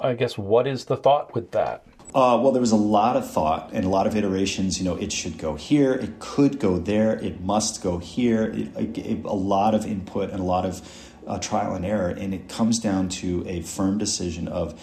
I 0.00 0.14
guess 0.14 0.38
what 0.38 0.66
is 0.66 0.86
the 0.86 0.96
thought 0.96 1.34
with 1.34 1.50
that? 1.50 1.84
Uh, 2.14 2.38
well, 2.40 2.52
there 2.52 2.62
was 2.62 2.72
a 2.72 2.76
lot 2.76 3.16
of 3.16 3.30
thought 3.30 3.68
and 3.74 3.84
a 3.84 3.88
lot 3.88 4.06
of 4.06 4.16
iterations. 4.16 4.78
You 4.78 4.86
know, 4.86 4.94
it 4.94 5.12
should 5.12 5.36
go 5.36 5.54
here, 5.54 5.92
it 5.92 6.18
could 6.18 6.60
go 6.60 6.78
there, 6.78 7.16
it 7.22 7.42
must 7.42 7.82
go 7.82 7.98
here. 7.98 8.44
It, 8.44 8.96
it, 8.96 9.24
a 9.26 9.34
lot 9.34 9.74
of 9.74 9.84
input 9.84 10.30
and 10.30 10.40
a 10.40 10.44
lot 10.44 10.64
of 10.64 10.80
uh, 11.26 11.38
trial 11.38 11.74
and 11.74 11.84
error, 11.84 12.08
and 12.08 12.32
it 12.32 12.48
comes 12.48 12.78
down 12.78 13.08
to 13.08 13.44
a 13.46 13.60
firm 13.62 13.98
decision 13.98 14.48
of 14.48 14.80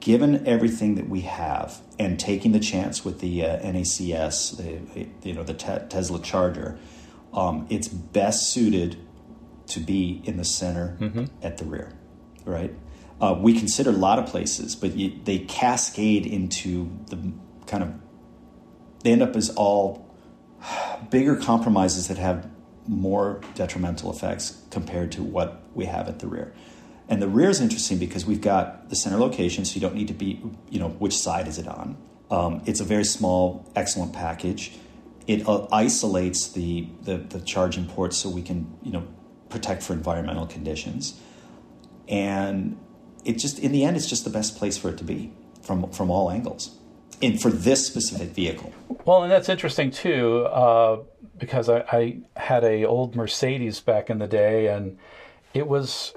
given 0.00 0.46
everything 0.46 0.94
that 0.94 1.08
we 1.08 1.22
have 1.22 1.80
and 1.98 2.18
taking 2.18 2.52
the 2.52 2.60
chance 2.60 3.04
with 3.04 3.20
the 3.20 3.44
uh, 3.44 3.58
NACS, 3.58 4.56
the, 4.56 5.06
you 5.22 5.34
know, 5.34 5.42
the 5.42 5.54
te- 5.54 5.86
Tesla 5.88 6.20
Charger, 6.20 6.78
um, 7.32 7.66
it's 7.68 7.88
best 7.88 8.50
suited 8.50 8.96
to 9.66 9.80
be 9.80 10.22
in 10.24 10.36
the 10.36 10.44
center 10.44 10.96
mm-hmm. 11.00 11.24
at 11.42 11.58
the 11.58 11.64
rear, 11.64 11.92
right? 12.44 12.72
Uh, 13.20 13.36
we 13.38 13.58
consider 13.58 13.90
a 13.90 13.94
lot 13.94 14.18
of 14.18 14.26
places, 14.26 14.76
but 14.76 14.94
you, 14.94 15.12
they 15.24 15.38
cascade 15.38 16.24
into 16.24 16.90
the 17.06 17.32
kind 17.66 17.82
of 17.82 17.94
they 19.02 19.12
end 19.12 19.22
up 19.22 19.36
as 19.36 19.50
all 19.50 20.14
bigger 21.10 21.36
compromises 21.36 22.08
that 22.08 22.18
have 22.18 22.48
more 22.86 23.40
detrimental 23.54 24.10
effects 24.10 24.62
compared 24.70 25.12
to 25.12 25.22
what 25.22 25.62
we 25.74 25.84
have 25.84 26.08
at 26.08 26.18
the 26.20 26.26
rear. 26.26 26.52
And 27.08 27.22
the 27.22 27.28
rear 27.28 27.48
is 27.48 27.60
interesting 27.60 27.98
because 27.98 28.26
we've 28.26 28.40
got 28.40 28.90
the 28.90 28.96
center 28.96 29.16
location, 29.16 29.64
so 29.64 29.74
you 29.74 29.80
don't 29.80 29.94
need 29.94 30.08
to 30.08 30.14
be, 30.14 30.42
you 30.68 30.78
know, 30.78 30.90
which 30.90 31.16
side 31.16 31.48
is 31.48 31.58
it 31.58 31.66
on. 31.66 31.96
Um, 32.30 32.62
it's 32.66 32.80
a 32.80 32.84
very 32.84 33.04
small, 33.04 33.70
excellent 33.74 34.12
package. 34.12 34.72
It 35.26 35.48
uh, 35.48 35.66
isolates 35.72 36.52
the, 36.52 36.86
the, 37.02 37.16
the 37.16 37.40
charging 37.40 37.86
ports 37.86 38.18
so 38.18 38.28
we 38.28 38.42
can, 38.42 38.76
you 38.82 38.92
know, 38.92 39.06
protect 39.48 39.82
for 39.82 39.94
environmental 39.94 40.46
conditions. 40.46 41.18
And 42.08 42.78
it 43.24 43.38
just, 43.38 43.58
in 43.58 43.72
the 43.72 43.84
end, 43.84 43.96
it's 43.96 44.08
just 44.08 44.24
the 44.24 44.30
best 44.30 44.56
place 44.56 44.76
for 44.76 44.90
it 44.90 44.98
to 44.98 45.04
be 45.04 45.32
from 45.62 45.90
from 45.90 46.10
all 46.10 46.30
angles. 46.30 46.76
And 47.20 47.40
for 47.40 47.50
this 47.50 47.86
specific 47.86 48.28
vehicle. 48.28 48.72
Well, 49.04 49.24
and 49.24 49.32
that's 49.32 49.48
interesting 49.48 49.90
too, 49.90 50.46
uh, 50.46 51.00
because 51.36 51.68
I, 51.68 51.84
I 51.90 52.18
had 52.36 52.62
a 52.64 52.84
old 52.84 53.16
Mercedes 53.16 53.80
back 53.80 54.08
in 54.08 54.18
the 54.18 54.28
day, 54.28 54.68
and 54.68 54.98
it 55.52 55.66
was 55.66 56.14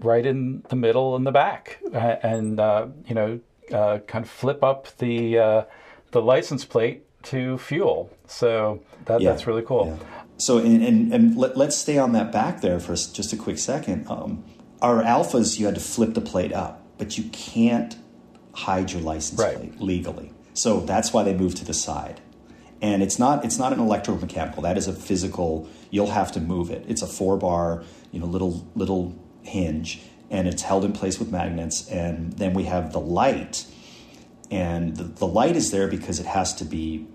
right 0.00 0.24
in 0.24 0.64
the 0.68 0.76
middle 0.76 1.16
and 1.16 1.26
the 1.26 1.32
back, 1.32 1.78
and 1.92 2.58
uh, 2.58 2.86
you 3.06 3.14
know, 3.14 3.40
uh, 3.72 3.98
kind 4.06 4.24
of 4.24 4.30
flip 4.30 4.62
up 4.62 4.96
the 4.98 5.38
uh, 5.38 5.62
the 6.10 6.22
license 6.22 6.64
plate 6.64 7.04
to 7.24 7.58
fuel. 7.58 8.10
So 8.26 8.82
that, 9.06 9.20
yeah. 9.20 9.30
that's 9.30 9.46
really 9.46 9.62
cool. 9.62 9.98
Yeah. 9.98 10.06
So 10.38 10.58
and 10.58 10.82
and, 10.82 11.12
and 11.12 11.36
let, 11.36 11.56
us 11.56 11.76
stay 11.76 11.98
on 11.98 12.12
that 12.12 12.32
back 12.32 12.60
there 12.60 12.80
for 12.80 12.92
just 12.94 13.32
a 13.32 13.36
quick 13.36 13.58
second. 13.58 14.08
Um, 14.08 14.44
our 14.80 15.02
alphas, 15.02 15.58
you 15.58 15.66
had 15.66 15.74
to 15.74 15.80
flip 15.80 16.14
the 16.14 16.22
plate 16.22 16.52
up, 16.52 16.82
but 16.98 17.18
you 17.18 17.24
can't 17.30 17.96
hide 18.54 18.92
your 18.92 19.02
license 19.02 19.38
right. 19.38 19.56
plate 19.56 19.80
legally. 19.80 20.32
So 20.54 20.80
that's 20.80 21.12
why 21.12 21.22
they 21.22 21.34
moved 21.34 21.58
to 21.58 21.64
the 21.64 21.74
side. 21.74 22.20
And 22.82 23.02
it's 23.02 23.18
not 23.18 23.44
it's 23.44 23.58
not 23.58 23.72
an 23.72 23.78
electromechanical. 23.78 24.62
That 24.62 24.78
is 24.78 24.88
a 24.88 24.92
physical. 24.92 25.68
You'll 25.90 26.10
have 26.10 26.32
to 26.32 26.40
move 26.40 26.70
it. 26.70 26.84
It's 26.88 27.02
a 27.02 27.06
four 27.06 27.36
bar, 27.36 27.84
you 28.10 28.20
know, 28.20 28.26
little 28.26 28.66
little 28.74 29.14
hinge 29.42 30.02
and 30.30 30.46
it's 30.46 30.62
held 30.62 30.84
in 30.84 30.92
place 30.92 31.18
with 31.18 31.30
magnets. 31.30 31.88
And 31.88 32.32
then 32.34 32.54
we 32.54 32.64
have 32.64 32.92
the 32.92 33.00
light, 33.00 33.66
and 34.50 34.96
the, 34.96 35.04
the 35.04 35.26
light 35.26 35.56
is 35.56 35.70
there 35.70 35.88
because 35.88 36.20
it 36.20 36.26
has 36.26 36.54
to 36.56 36.64
be, 36.64 37.06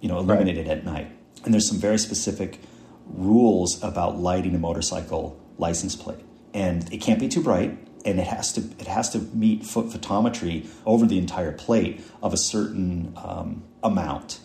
you 0.00 0.08
know, 0.08 0.18
illuminated 0.18 0.66
right. 0.66 0.78
at 0.78 0.84
night. 0.84 1.12
And 1.44 1.52
there's 1.52 1.68
some 1.68 1.78
very 1.78 1.98
specific 1.98 2.58
rules 3.06 3.82
about 3.82 4.18
lighting 4.18 4.54
a 4.54 4.58
motorcycle 4.58 5.38
license 5.58 5.94
plate, 5.94 6.24
and 6.54 6.90
it 6.92 6.98
can't 6.98 7.20
be 7.20 7.28
too 7.28 7.42
bright, 7.42 7.76
and 8.04 8.18
it 8.18 8.26
has 8.26 8.52
to 8.54 8.60
it 8.78 8.86
has 8.86 9.10
to 9.10 9.18
meet 9.18 9.62
photometry 9.62 10.66
over 10.86 11.06
the 11.06 11.18
entire 11.18 11.52
plate 11.52 12.00
of 12.22 12.32
a 12.32 12.36
certain 12.36 13.12
um, 13.16 13.64
amount. 13.82 14.40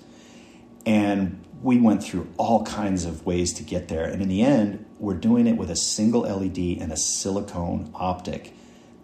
And 0.86 1.44
we 1.62 1.80
went 1.80 2.04
through 2.04 2.28
all 2.38 2.64
kinds 2.66 3.06
of 3.06 3.26
ways 3.26 3.54
to 3.54 3.64
get 3.64 3.88
there. 3.88 4.06
And 4.06 4.22
in 4.22 4.30
the 4.30 4.42
end, 4.42 4.86
we're 5.00 5.16
doing 5.16 5.48
it 5.48 5.58
with 5.58 5.72
a 5.72 5.76
single 5.76 6.22
LED 6.22 6.58
and 6.80 6.92
a 6.92 6.98
silicone 6.98 7.92
optic 7.96 8.54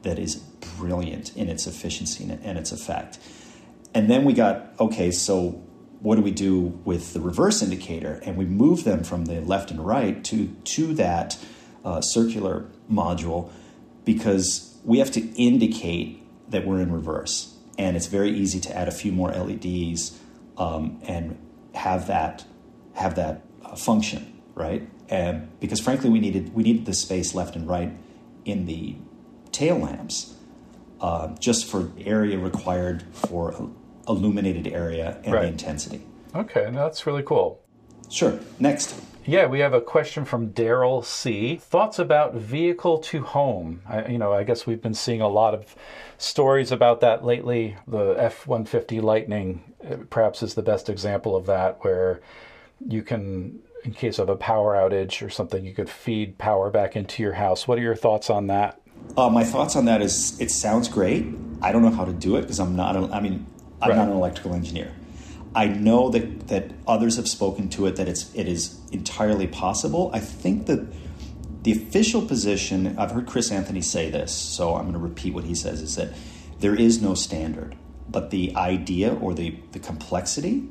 that 0.04 0.20
is 0.20 0.36
brilliant 0.78 1.36
in 1.36 1.50
its 1.50 1.66
efficiency 1.66 2.24
and 2.24 2.58
its 2.58 2.72
effect. 2.72 3.18
And 3.94 4.10
then 4.10 4.26
we 4.26 4.34
got, 4.34 4.74
okay, 4.80 5.12
so 5.12 5.64
what 6.00 6.16
do 6.16 6.22
we 6.22 6.32
do 6.32 6.62
with 6.84 7.14
the 7.14 7.22
reverse 7.22 7.62
indicator? 7.62 8.20
And 8.24 8.38
we 8.38 8.46
move 8.46 8.84
them 8.84 9.04
from 9.04 9.26
the 9.26 9.40
left 9.42 9.72
and 9.72 9.86
right 9.86 10.24
to, 10.26 10.48
to 10.48 10.94
that 10.96 11.38
uh, 11.86 12.02
circular 12.02 12.66
module 12.92 13.52
because 14.04 14.78
we 14.84 15.00
have 15.00 15.12
to 15.12 15.22
indicate 15.36 16.22
that 16.50 16.68
we're 16.68 16.82
in 16.82 16.92
reverse. 16.92 17.56
And 17.78 17.96
it's 17.96 18.08
very 18.08 18.32
easy 18.32 18.60
to 18.62 18.76
add 18.76 18.88
a 18.88 18.92
few 18.92 19.12
more 19.12 19.32
LEDs 19.32 20.20
um, 20.58 21.00
and 21.04 21.38
have 21.74 22.08
that 22.08 22.46
have 22.94 23.16
that 23.16 23.42
uh, 23.64 23.76
function, 23.76 24.42
right? 24.56 24.88
And 25.10 25.60
because 25.60 25.80
frankly, 25.80 26.10
we 26.10 26.20
needed 26.20 26.54
we 26.54 26.64
needed 26.64 26.86
the 26.86 26.94
space 26.94 27.34
left 27.34 27.56
and 27.56 27.68
right 27.68 27.92
in 28.46 28.66
the 28.66 28.96
tail 29.52 29.78
lamps, 29.78 30.36
uh, 31.02 31.30
just 31.40 31.66
for 31.66 31.92
area 32.00 32.38
required 32.38 33.04
for 33.14 33.72
illuminated 34.08 34.68
area 34.68 35.20
and 35.24 35.34
right. 35.34 35.42
the 35.44 35.48
intensity. 35.48 36.06
Okay, 36.36 36.70
that's 36.72 37.06
really 37.06 37.24
cool. 37.24 37.62
Sure. 38.10 38.40
Next. 38.60 38.96
Yeah, 39.26 39.46
we 39.46 39.60
have 39.60 39.74
a 39.74 39.80
question 39.80 40.26
from 40.26 40.50
Daryl 40.50 41.04
C. 41.04 41.56
Thoughts 41.56 41.98
about 41.98 42.34
vehicle 42.34 42.98
to 43.00 43.22
home? 43.22 43.82
I, 43.88 44.08
you 44.08 44.18
know, 44.18 44.34
I 44.34 44.44
guess 44.44 44.68
we've 44.68 44.82
been 44.82 44.94
seeing 44.94 45.22
a 45.22 45.30
lot 45.30 45.54
of 45.54 45.76
stories 46.18 46.74
about 46.74 47.00
that 47.02 47.24
lately. 47.24 47.78
The 47.88 48.16
F 48.18 48.46
150 48.46 49.00
Lightning 49.00 49.64
uh, 49.90 49.98
perhaps 50.10 50.44
is 50.44 50.56
the 50.56 50.62
best 50.62 50.90
example 50.90 51.38
of 51.38 51.46
that, 51.46 51.78
where 51.86 52.22
you 52.86 53.02
can, 53.02 53.60
in 53.86 53.94
case 53.94 54.20
of 54.20 54.28
a 54.28 54.36
power 54.36 54.76
outage 54.76 55.26
or 55.26 55.30
something, 55.30 55.66
you 55.66 55.74
could 55.74 55.90
feed 55.90 56.38
power 56.38 56.70
back 56.70 56.98
into 56.98 57.24
your 57.24 57.34
house. 57.34 57.66
What 57.66 57.80
are 57.80 57.84
your 57.84 57.96
thoughts 57.96 58.30
on 58.30 58.48
that? 58.48 58.82
Uh, 59.16 59.30
my 59.30 59.46
thoughts 59.46 59.78
on 59.78 59.86
that 59.86 60.02
is 60.02 60.40
it 60.42 60.52
sounds 60.52 60.90
great. 60.90 61.26
I 61.62 61.72
don't 61.72 61.82
know 61.82 61.92
how 61.92 62.04
to 62.04 62.14
do 62.14 62.36
it 62.36 62.42
because 62.42 62.60
I'm 62.60 62.76
not. 62.76 62.98
A, 62.98 63.10
I 63.14 63.22
mean, 63.22 63.46
I'm 63.82 63.92
right. 63.92 63.96
not 63.96 64.10
an 64.10 64.16
electrical 64.16 64.54
engineer. 64.54 64.92
I 65.56 65.68
know 65.68 66.10
that 66.10 66.48
that 66.48 66.72
others 66.88 67.18
have 67.18 67.28
spoken 67.28 67.70
to 67.70 67.86
it 67.86 67.96
that 67.98 68.08
it's 68.08 68.34
it 68.34 68.48
is 68.48 68.80
entirely 68.92 69.48
possible. 69.48 70.10
I 70.14 70.20
think 70.20 70.66
that 70.66 70.86
the 71.64 71.72
official 71.72 72.22
position 72.22 72.98
I've 72.98 73.12
heard 73.12 73.28
Chris 73.28 73.52
Anthony 73.52 73.82
say 73.82 74.10
this, 74.10 74.34
so 74.34 74.76
I'm 74.76 74.84
going 74.84 74.94
to 74.94 75.00
repeat 75.00 75.34
what 75.34 75.44
he 75.44 75.56
says 75.56 75.82
is 75.82 75.96
that 75.96 76.14
there 76.60 76.76
is 76.76 77.02
no 77.02 77.14
standard, 77.14 77.76
but 78.10 78.32
the 78.32 78.56
idea 78.56 79.14
or 79.14 79.34
the 79.34 79.56
the 79.72 79.80
complexity 79.80 80.68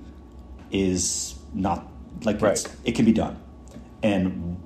is 0.70 1.34
not 1.54 1.86
like 2.24 2.40
right. 2.40 2.64
it 2.84 2.92
can 2.92 3.04
be 3.04 3.12
done, 3.12 3.40
and 4.02 4.60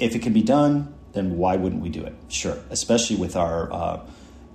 if 0.00 0.14
it 0.14 0.20
can 0.20 0.32
be 0.32 0.42
done, 0.42 0.94
then 1.12 1.36
why 1.36 1.56
wouldn't 1.56 1.82
we 1.82 1.88
do 1.88 2.04
it? 2.04 2.14
Sure, 2.28 2.58
especially 2.70 3.16
with 3.16 3.36
our 3.36 3.72
uh, 3.72 4.00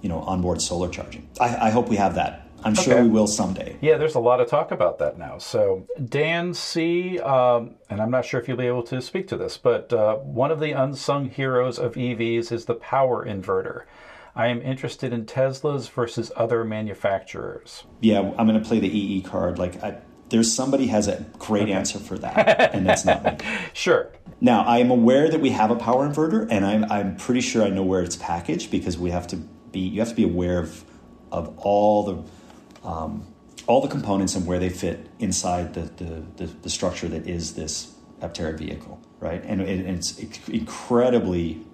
you 0.01 0.09
know 0.09 0.19
onboard 0.19 0.61
solar 0.61 0.89
charging. 0.89 1.27
I, 1.39 1.67
I 1.67 1.69
hope 1.71 1.89
we 1.89 1.95
have 1.95 2.15
that 2.15 2.46
I'm 2.67 2.73
okay. 2.73 2.83
sure 2.83 3.01
we 3.01 3.07
will 3.07 3.27
someday. 3.27 3.77
Yeah, 3.79 3.97
there's 3.97 4.15
a 4.15 4.19
lot 4.19 4.41
of 4.41 4.49
talk 4.49 4.71
about 4.71 4.99
that 4.99 5.17
now. 5.17 5.37
So, 5.37 5.87
Dan 6.03 6.53
C., 6.53 7.17
um, 7.19 7.75
and 7.89 8.01
I'm 8.01 8.11
not 8.11 8.25
sure 8.25 8.41
if 8.41 8.47
you'll 8.49 8.57
be 8.57 8.67
able 8.67 8.83
to 8.83 9.01
speak 9.01 9.29
to 9.29 9.37
this, 9.37 9.57
but 9.57 9.93
uh, 9.93 10.15
one 10.17 10.51
of 10.51 10.59
the 10.59 10.73
unsung 10.73 11.29
heroes 11.29 11.79
of 11.79 11.93
EVs 11.93 12.51
is 12.51 12.65
the 12.65 12.75
power 12.75 13.25
inverter. 13.25 13.83
I 14.35 14.47
am 14.47 14.61
interested 14.61 15.13
in 15.13 15.25
Teslas 15.25 15.89
versus 15.89 16.29
other 16.35 16.65
manufacturers. 16.65 17.85
Yeah, 18.01 18.33
I'm 18.37 18.47
going 18.47 18.61
to 18.61 18.67
play 18.67 18.81
the 18.81 18.89
EE 18.89 19.21
card. 19.21 19.57
Like, 19.57 19.81
I, 19.81 19.99
there's 20.27 20.53
somebody 20.53 20.87
has 20.87 21.07
a 21.07 21.25
great 21.39 21.63
okay. 21.63 21.71
answer 21.71 21.99
for 21.99 22.17
that, 22.17 22.75
and 22.75 22.85
that's 22.85 23.05
not 23.05 23.23
me. 23.23 23.47
Sure. 23.73 24.11
Now, 24.41 24.63
I 24.63 24.79
am 24.79 24.91
aware 24.91 25.29
that 25.29 25.39
we 25.39 25.51
have 25.51 25.71
a 25.71 25.75
power 25.77 26.05
inverter, 26.05 26.45
and 26.51 26.65
I'm, 26.65 26.83
I'm 26.91 27.15
pretty 27.15 27.41
sure 27.41 27.63
I 27.63 27.69
know 27.69 27.83
where 27.83 28.03
it's 28.03 28.17
packaged 28.17 28.71
because 28.71 28.97
we 28.97 29.11
have 29.11 29.25
to 29.27 29.37
be 29.71 29.79
you 29.79 29.99
have 30.01 30.09
to 30.09 30.15
be 30.15 30.23
aware 30.23 30.59
of 30.59 30.83
of 31.31 31.57
all 31.59 32.03
the 32.03 32.23
um, 32.87 33.27
all 33.67 33.81
the 33.81 33.89
components 33.89 34.33
and 34.33 34.47
where 34.47 34.59
they 34.59 34.69
fit 34.69 35.07
inside 35.19 35.73
the, 35.73 35.81
the, 35.81 36.23
the, 36.37 36.45
the 36.63 36.69
structure 36.69 37.07
that 37.09 37.27
is 37.27 37.53
this 37.53 37.93
Aptera 38.21 38.57
vehicle, 38.57 38.99
right? 39.19 39.43
And, 39.43 39.61
it, 39.61 39.85
and 39.85 39.99
it's 39.99 40.17
incredibly 40.47 41.65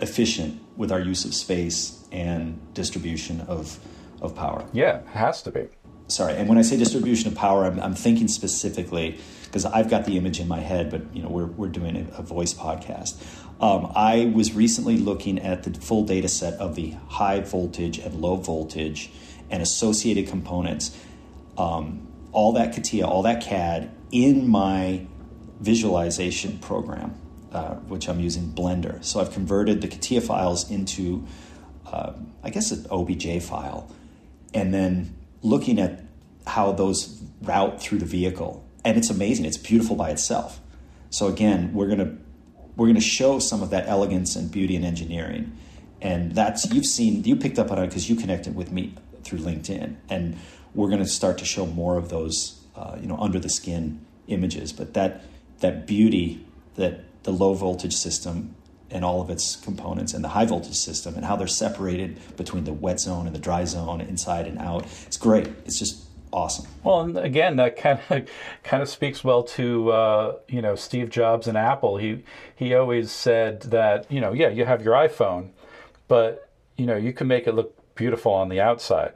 efficient 0.00 0.62
with 0.76 0.90
our 0.90 0.98
use 1.00 1.26
of 1.26 1.34
space 1.34 2.08
and 2.10 2.58
distribution 2.72 3.42
of, 3.42 3.78
of 4.22 4.34
power. 4.34 4.66
Yeah, 4.72 5.00
it 5.00 5.08
has 5.08 5.42
to 5.42 5.52
be. 5.52 5.68
Sorry, 6.08 6.34
and 6.34 6.48
when 6.48 6.58
I 6.58 6.62
say 6.62 6.76
distribution 6.76 7.28
of 7.28 7.36
power, 7.36 7.64
I'm, 7.66 7.78
I'm 7.78 7.94
thinking 7.94 8.26
specifically 8.26 9.20
because 9.44 9.64
I've 9.64 9.88
got 9.88 10.06
the 10.06 10.16
image 10.16 10.40
in 10.40 10.48
my 10.48 10.58
head, 10.58 10.90
but 10.90 11.02
you 11.14 11.22
know 11.22 11.28
we're, 11.28 11.46
we're 11.46 11.68
doing 11.68 11.96
a, 11.96 12.18
a 12.18 12.22
voice 12.22 12.52
podcast. 12.52 13.22
Um, 13.60 13.92
I 13.94 14.32
was 14.34 14.52
recently 14.52 14.96
looking 14.96 15.38
at 15.38 15.62
the 15.62 15.78
full 15.78 16.04
data 16.04 16.28
set 16.28 16.54
of 16.54 16.74
the 16.74 16.96
high 17.08 17.40
voltage 17.40 17.98
and 17.98 18.16
low 18.16 18.36
voltage 18.36 19.12
and 19.50 19.62
associated 19.62 20.28
components, 20.28 20.96
um, 21.58 22.06
all 22.32 22.52
that 22.52 22.72
CATIA, 22.74 23.06
all 23.06 23.22
that 23.22 23.42
CAD 23.42 23.90
in 24.12 24.48
my 24.48 25.06
visualization 25.60 26.58
program, 26.58 27.14
uh, 27.52 27.74
which 27.74 28.08
I'm 28.08 28.20
using 28.20 28.52
Blender. 28.52 29.02
So 29.04 29.20
I've 29.20 29.32
converted 29.32 29.80
the 29.80 29.88
CATIA 29.88 30.22
files 30.22 30.70
into, 30.70 31.26
uh, 31.86 32.12
I 32.42 32.50
guess, 32.50 32.70
an 32.70 32.86
OBJ 32.90 33.42
file, 33.42 33.90
and 34.54 34.72
then 34.72 35.16
looking 35.42 35.80
at 35.80 36.02
how 36.46 36.72
those 36.72 37.22
route 37.42 37.80
through 37.80 37.98
the 37.98 38.06
vehicle, 38.06 38.64
and 38.84 38.96
it's 38.96 39.10
amazing. 39.10 39.44
It's 39.44 39.58
beautiful 39.58 39.96
by 39.96 40.10
itself. 40.10 40.60
So 41.10 41.26
again, 41.26 41.72
we're 41.72 41.88
gonna 41.88 42.16
we're 42.76 42.86
gonna 42.86 43.00
show 43.00 43.38
some 43.38 43.62
of 43.62 43.70
that 43.70 43.88
elegance 43.88 44.36
and 44.36 44.50
beauty 44.50 44.76
and 44.76 44.84
engineering, 44.84 45.56
and 46.00 46.34
that's 46.34 46.70
you've 46.72 46.86
seen 46.86 47.24
you 47.24 47.36
picked 47.36 47.58
up 47.58 47.70
on 47.70 47.78
it 47.78 47.88
because 47.88 48.08
you 48.08 48.16
connected 48.16 48.54
with 48.54 48.72
me 48.72 48.94
through 49.30 49.38
LinkedIn, 49.38 49.96
and 50.08 50.36
we're 50.74 50.90
gonna 50.90 51.06
start 51.06 51.38
to 51.38 51.44
show 51.44 51.64
more 51.64 51.96
of 51.96 52.08
those 52.08 52.60
uh, 52.76 52.96
you 53.00 53.06
know 53.06 53.16
under 53.16 53.38
the 53.38 53.48
skin 53.48 54.04
images. 54.26 54.72
But 54.72 54.94
that 54.94 55.22
that 55.60 55.86
beauty 55.86 56.44
that 56.74 57.04
the 57.22 57.32
low 57.32 57.54
voltage 57.54 57.94
system 57.94 58.54
and 58.90 59.04
all 59.04 59.20
of 59.20 59.30
its 59.30 59.56
components 59.56 60.12
and 60.12 60.24
the 60.24 60.28
high 60.28 60.44
voltage 60.44 60.74
system 60.74 61.14
and 61.14 61.24
how 61.24 61.36
they're 61.36 61.46
separated 61.46 62.18
between 62.36 62.64
the 62.64 62.72
wet 62.72 62.98
zone 62.98 63.26
and 63.26 63.34
the 63.34 63.40
dry 63.40 63.64
zone 63.64 64.00
inside 64.00 64.46
and 64.46 64.58
out. 64.58 64.84
It's 65.06 65.16
great. 65.16 65.46
It's 65.64 65.78
just 65.78 66.04
awesome. 66.32 66.66
Well, 66.82 67.00
and 67.02 67.18
again, 67.18 67.56
that 67.56 67.76
kind 67.76 68.00
of 68.10 68.28
kind 68.62 68.82
of 68.82 68.88
speaks 68.88 69.22
well 69.22 69.44
to 69.44 69.90
uh, 69.92 70.36
you 70.48 70.62
know 70.62 70.74
Steve 70.74 71.10
Jobs 71.10 71.46
and 71.46 71.56
Apple. 71.56 71.98
He 71.98 72.24
he 72.54 72.74
always 72.74 73.10
said 73.10 73.62
that 73.62 74.10
you 74.10 74.20
know 74.20 74.32
yeah 74.32 74.48
you 74.48 74.64
have 74.64 74.82
your 74.82 74.94
iPhone, 74.94 75.50
but 76.08 76.50
you 76.76 76.86
know 76.86 76.96
you 76.96 77.12
can 77.12 77.26
make 77.26 77.46
it 77.46 77.54
look 77.54 77.76
beautiful 77.94 78.32
on 78.32 78.48
the 78.48 78.60
outside, 78.60 79.12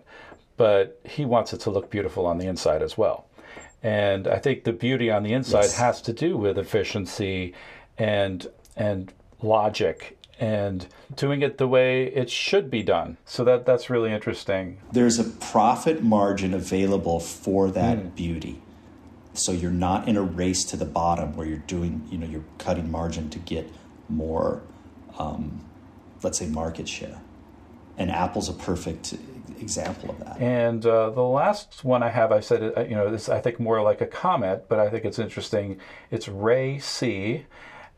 but 0.56 1.00
he 1.04 1.24
wants 1.24 1.52
it 1.52 1.60
to 1.60 1.70
look 1.70 1.90
beautiful 1.90 2.26
on 2.26 2.38
the 2.38 2.46
inside 2.46 2.82
as 2.82 2.96
well. 2.96 3.26
And 3.82 4.26
I 4.26 4.38
think 4.38 4.64
the 4.64 4.72
beauty 4.72 5.10
on 5.10 5.22
the 5.22 5.32
inside 5.32 5.62
yes. 5.62 5.78
has 5.78 6.00
to 6.02 6.12
do 6.12 6.36
with 6.36 6.58
efficiency 6.58 7.54
and 7.98 8.46
and 8.76 9.12
logic 9.42 10.18
and 10.40 10.86
doing 11.14 11.42
it 11.42 11.58
the 11.58 11.68
way 11.68 12.06
it 12.06 12.28
should 12.30 12.70
be 12.70 12.82
done. 12.82 13.18
So 13.24 13.44
that 13.44 13.66
that's 13.66 13.90
really 13.90 14.12
interesting. 14.12 14.78
There's 14.92 15.18
a 15.18 15.24
profit 15.24 16.02
margin 16.02 16.54
available 16.54 17.20
for 17.20 17.70
that 17.70 17.98
mm. 17.98 18.14
beauty. 18.14 18.60
So 19.34 19.52
you're 19.52 19.70
not 19.70 20.08
in 20.08 20.16
a 20.16 20.22
race 20.22 20.64
to 20.66 20.76
the 20.76 20.84
bottom 20.84 21.36
where 21.36 21.46
you're 21.46 21.58
doing, 21.58 22.06
you 22.10 22.18
know, 22.18 22.26
you're 22.26 22.44
cutting 22.58 22.90
margin 22.90 23.30
to 23.30 23.38
get 23.40 23.68
more, 24.08 24.62
um, 25.18 25.64
let's 26.22 26.38
say, 26.38 26.46
market 26.46 26.88
share. 26.88 27.20
And 27.98 28.10
Apple's 28.10 28.48
a 28.48 28.52
perfect 28.52 29.14
example 29.60 30.10
of 30.10 30.18
that. 30.20 30.40
And 30.40 30.84
uh, 30.84 31.10
the 31.10 31.22
last 31.22 31.84
one 31.84 32.02
I 32.02 32.10
have, 32.10 32.32
I 32.32 32.40
said, 32.40 32.72
uh, 32.76 32.82
you 32.82 32.94
know, 32.94 33.10
this 33.10 33.28
I 33.28 33.40
think 33.40 33.58
more 33.60 33.82
like 33.82 34.00
a 34.00 34.06
comment, 34.06 34.62
but 34.68 34.78
I 34.78 34.88
think 34.90 35.04
it's 35.04 35.18
interesting. 35.18 35.78
It's 36.10 36.28
Ray 36.28 36.78
C 36.78 37.46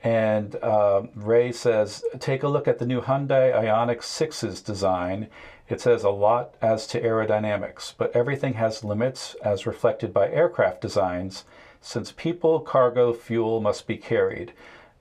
and 0.07 0.55
uh, 0.63 1.03
Ray 1.17 1.51
says, 1.51 2.05
take 2.21 2.45
a 2.45 2.49
look 2.49 2.69
at 2.69 2.79
the 2.79 2.87
new 2.87 3.01
Hyundai 3.01 3.53
Ioniq 3.53 3.99
6's 3.99 4.61
design. 4.61 5.27
It 5.69 5.81
says 5.81 6.05
a 6.05 6.11
lot 6.11 6.55
as 6.63 6.87
to 6.89 7.01
aerodynamics, 7.01 7.93
but 7.99 8.15
everything 8.15 8.55
has 8.55 8.85
limits 8.85 9.35
as 9.43 9.67
reflected 9.67 10.13
by 10.13 10.29
aircraft 10.29 10.81
designs, 10.81 11.45
since 11.81 12.13
people, 12.13 12.61
cargo, 12.61 13.13
fuel 13.13 13.61
must 13.61 13.89
be 13.89 13.97
carried. 13.97 14.53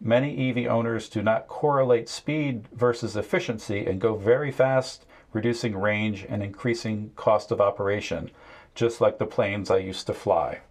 Many 0.01 0.49
EV 0.49 0.71
owners 0.71 1.07
do 1.07 1.21
not 1.21 1.47
correlate 1.47 2.09
speed 2.09 2.67
versus 2.73 3.15
efficiency 3.15 3.85
and 3.85 4.01
go 4.01 4.15
very 4.15 4.51
fast, 4.51 5.05
reducing 5.35 5.77
range 5.77 6.25
and 6.27 6.41
increasing 6.41 7.11
cost 7.15 7.51
of 7.51 7.61
operation, 7.61 8.31
just 8.73 8.99
like 9.01 9.19
the 9.19 9.27
planes 9.27 9.69
I 9.69 9.77
used 9.77 10.07
to 10.07 10.13
fly. 10.15 10.61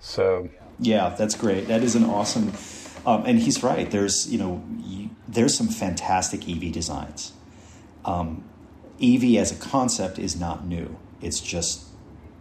So, 0.00 0.48
yeah, 0.80 1.10
that's 1.10 1.36
great. 1.36 1.68
That 1.68 1.84
is 1.84 1.94
an 1.94 2.04
awesome 2.04 2.52
um, 3.06 3.24
and 3.24 3.38
he's 3.38 3.62
right. 3.62 3.90
There's 3.90 4.30
you 4.30 4.38
know 4.38 4.62
you, 4.78 5.10
there's 5.26 5.56
some 5.56 5.68
fantastic 5.68 6.48
EV 6.48 6.72
designs. 6.72 7.32
Um, 8.04 8.44
EV 9.02 9.36
as 9.36 9.50
a 9.52 9.56
concept 9.56 10.18
is 10.18 10.38
not 10.38 10.66
new. 10.66 10.98
It's 11.22 11.40
just 11.40 11.86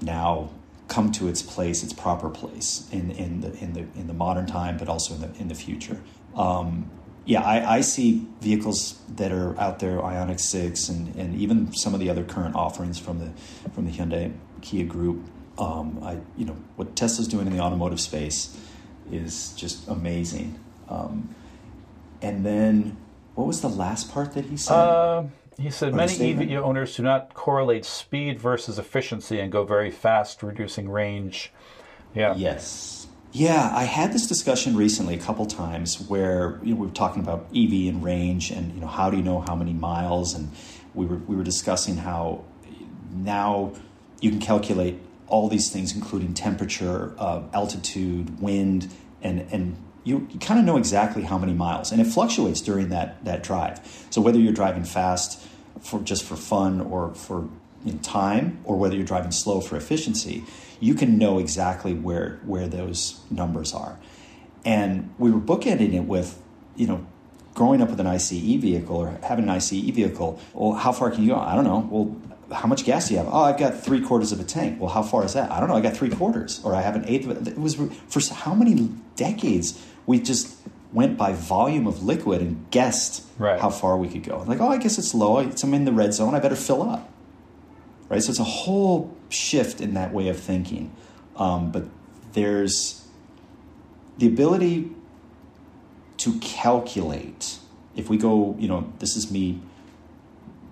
now 0.02 0.50
come 0.88 1.12
to 1.14 1.28
its 1.28 1.42
place, 1.42 1.84
its 1.84 1.94
proper 1.94 2.30
place 2.30 2.88
in, 2.92 3.12
in 3.12 3.42
the 3.42 3.54
in 3.60 3.74
the 3.74 3.82
in 3.96 4.08
the 4.08 4.14
modern 4.14 4.46
time, 4.46 4.78
but 4.78 4.90
also 4.90 5.14
in 5.16 5.22
the 5.22 5.32
in 5.40 5.48
the 5.48 5.56
future. 5.56 6.02
Um, 6.36 6.90
yeah, 7.30 7.44
I, 7.44 7.76
I, 7.76 7.82
see 7.82 8.26
vehicles 8.42 9.00
that 9.08 9.32
are 9.32 9.56
out 9.60 9.78
there, 9.78 10.00
Ioniq 10.00 10.40
Six, 10.40 10.90
and, 10.90 11.16
and 11.16 11.40
even 11.40 11.72
some 11.74 11.94
of 11.94 12.00
the 12.00 12.10
other 12.10 12.24
current 12.24 12.56
offerings 12.56 12.98
from 12.98 13.20
the 13.20 13.30
from 13.70 13.86
the 13.86 13.92
Hyundai 13.92 14.34
Kia 14.62 14.84
group. 14.84 15.24
Um, 15.60 16.00
I 16.02 16.18
you 16.36 16.46
know 16.46 16.58
what 16.76 16.96
Tesla's 16.96 17.28
doing 17.28 17.46
in 17.46 17.54
the 17.56 17.60
automotive 17.60 18.00
space 18.00 18.58
is 19.12 19.54
just 19.54 19.88
amazing. 19.88 20.60
Um, 20.90 21.36
and 22.20 22.44
then, 22.44 22.98
what 23.36 23.46
was 23.46 23.62
the 23.62 23.70
last 23.70 24.12
part 24.12 24.34
that 24.34 24.46
he 24.46 24.58
said? 24.58 24.74
Uh, 24.74 25.24
he 25.60 25.70
said 25.70 25.94
many 25.94 26.34
EV 26.34 26.64
owners 26.64 26.96
do 26.96 27.04
not 27.04 27.36
correlate 27.36 27.86
speed 27.86 28.40
versus 28.40 28.80
efficiency 28.80 29.40
and 29.40 29.52
go 29.52 29.64
very 29.64 29.92
fast, 29.92 30.42
reducing 30.42 30.90
range. 30.90 31.52
Yeah. 32.16 32.34
Yes. 32.36 33.06
Yeah, 33.32 33.72
I 33.76 33.84
had 33.84 34.12
this 34.12 34.26
discussion 34.26 34.76
recently 34.76 35.14
a 35.14 35.20
couple 35.20 35.46
times 35.46 36.02
where 36.08 36.60
you 36.64 36.74
know, 36.74 36.82
we 36.82 36.88
were 36.88 36.94
talking 36.94 37.22
about 37.22 37.46
EV 37.56 37.94
and 37.94 38.04
range, 38.04 38.50
and 38.50 38.74
you 38.74 38.82
know 38.82 38.88
how 38.88 39.12
do 39.12 39.18
you 39.18 39.24
know 39.24 39.42
how 39.42 39.56
many 39.56 39.74
miles, 39.74 40.34
and 40.34 40.52
we 40.96 41.06
were 41.06 41.18
we 41.18 41.36
were 41.36 41.44
discussing 41.44 41.98
how 41.98 42.44
now 43.14 43.74
you 44.20 44.32
can 44.32 44.40
calculate 44.40 45.00
all 45.28 45.48
these 45.48 45.72
things, 45.72 45.94
including 45.94 46.34
temperature, 46.34 47.14
uh, 47.20 47.44
altitude, 47.54 48.40
wind, 48.42 48.92
and 49.22 49.48
and 49.52 49.78
you, 50.04 50.28
you 50.32 50.40
kind 50.40 50.60
of 50.60 50.66
know 50.66 50.78
exactly 50.78 51.22
how 51.22 51.38
many 51.38 51.54
miles, 51.54 51.92
and 51.92 52.02
it 52.02 52.06
fluctuates 52.06 52.62
during 52.62 52.90
that 52.90 53.24
that 53.26 53.44
drive. 53.44 53.80
So 54.10 54.22
whether 54.22 54.40
you're 54.40 54.54
driving 54.54 54.86
fast 54.86 55.40
for 55.82 56.00
just 56.00 56.24
for 56.24 56.36
fun 56.36 56.82
or 56.82 57.14
for 57.14 57.48
you 57.86 57.94
know, 57.94 58.00
time, 58.00 58.60
or 58.64 58.76
whether 58.76 58.96
you're 58.96 59.06
driving 59.06 59.32
slow 59.32 59.62
for 59.62 59.76
efficiency, 59.76 60.44
you 60.80 60.94
can 60.94 61.18
know 61.18 61.40
exactly 61.40 61.94
where 61.94 62.40
where 62.46 62.68
those 62.68 63.20
numbers 63.30 63.74
are. 63.74 64.00
And 64.66 65.14
we 65.18 65.32
were 65.32 65.40
bookending 65.40 65.94
it 65.94 66.02
with, 66.06 66.42
you 66.76 66.88
know, 66.88 67.06
growing 67.54 67.82
up 67.82 67.90
with 67.90 68.00
an 68.00 68.08
ICE 68.08 68.30
vehicle 68.32 68.96
or 68.96 69.18
having 69.24 69.46
an 69.46 69.50
ICE 69.50 69.70
vehicle. 69.70 70.40
Well, 70.54 70.74
how 70.74 70.92
far 70.92 71.12
can 71.12 71.24
you 71.24 71.30
go? 71.30 71.40
I 71.40 71.56
don't 71.56 71.64
know. 71.64 71.88
Well, 71.90 72.56
how 72.56 72.68
much 72.68 72.84
gas 72.84 73.08
do 73.08 73.14
you 73.14 73.20
have? 73.20 73.30
Oh, 73.32 73.44
I've 73.44 73.58
got 73.58 73.80
three 73.80 74.02
quarters 74.02 74.32
of 74.32 74.40
a 74.40 74.44
tank. 74.44 74.80
Well, 74.80 74.90
how 74.90 75.04
far 75.04 75.24
is 75.24 75.34
that? 75.34 75.52
I 75.52 75.60
don't 75.60 75.70
know. 75.70 75.76
I 75.76 75.82
got 75.82 75.96
three 75.96 76.10
quarters, 76.10 76.62
or 76.64 76.76
I 76.76 76.82
have 76.82 76.96
an 76.96 77.06
eighth 77.08 77.28
of 77.28 77.48
it. 77.48 77.54
It 77.54 77.60
was 77.60 77.76
for 77.76 78.34
how 78.34 78.54
many 78.54 78.90
decades 79.16 79.84
we 80.06 80.20
just 80.20 80.56
went 80.92 81.18
by 81.18 81.34
volume 81.34 81.86
of 81.86 82.04
liquid 82.04 82.42
and 82.42 82.66
guessed 82.72 83.24
right. 83.38 83.60
how 83.60 83.70
far 83.70 83.98
we 83.98 84.08
could 84.08 84.24
go. 84.24 84.44
Like, 84.48 84.60
oh, 84.60 84.70
I 84.70 84.78
guess 84.78 84.98
it's 84.98 85.14
low. 85.14 85.38
I'm 85.38 85.74
in 85.74 85.86
the 85.86 85.92
red 85.92 86.14
zone. 86.14 86.34
I 86.34 86.40
better 86.40 86.56
fill 86.56 86.82
up. 86.82 87.12
Right. 88.10 88.24
So 88.24 88.32
it's 88.32 88.40
a 88.40 88.44
whole 88.44 89.16
shift 89.30 89.82
in 89.82 89.94
that 89.94 90.14
way 90.14 90.28
of 90.28 90.40
thinking. 90.40 90.94
Um, 91.36 91.72
but 91.72 91.86
there's 92.34 93.08
the 94.18 94.28
ability 94.28 94.92
to 96.18 96.38
calculate. 96.40 97.58
If 97.96 98.10
we 98.10 98.18
go, 98.18 98.56
you 98.60 98.68
know, 98.68 98.92
this 99.00 99.16
is 99.16 99.32
me 99.32 99.62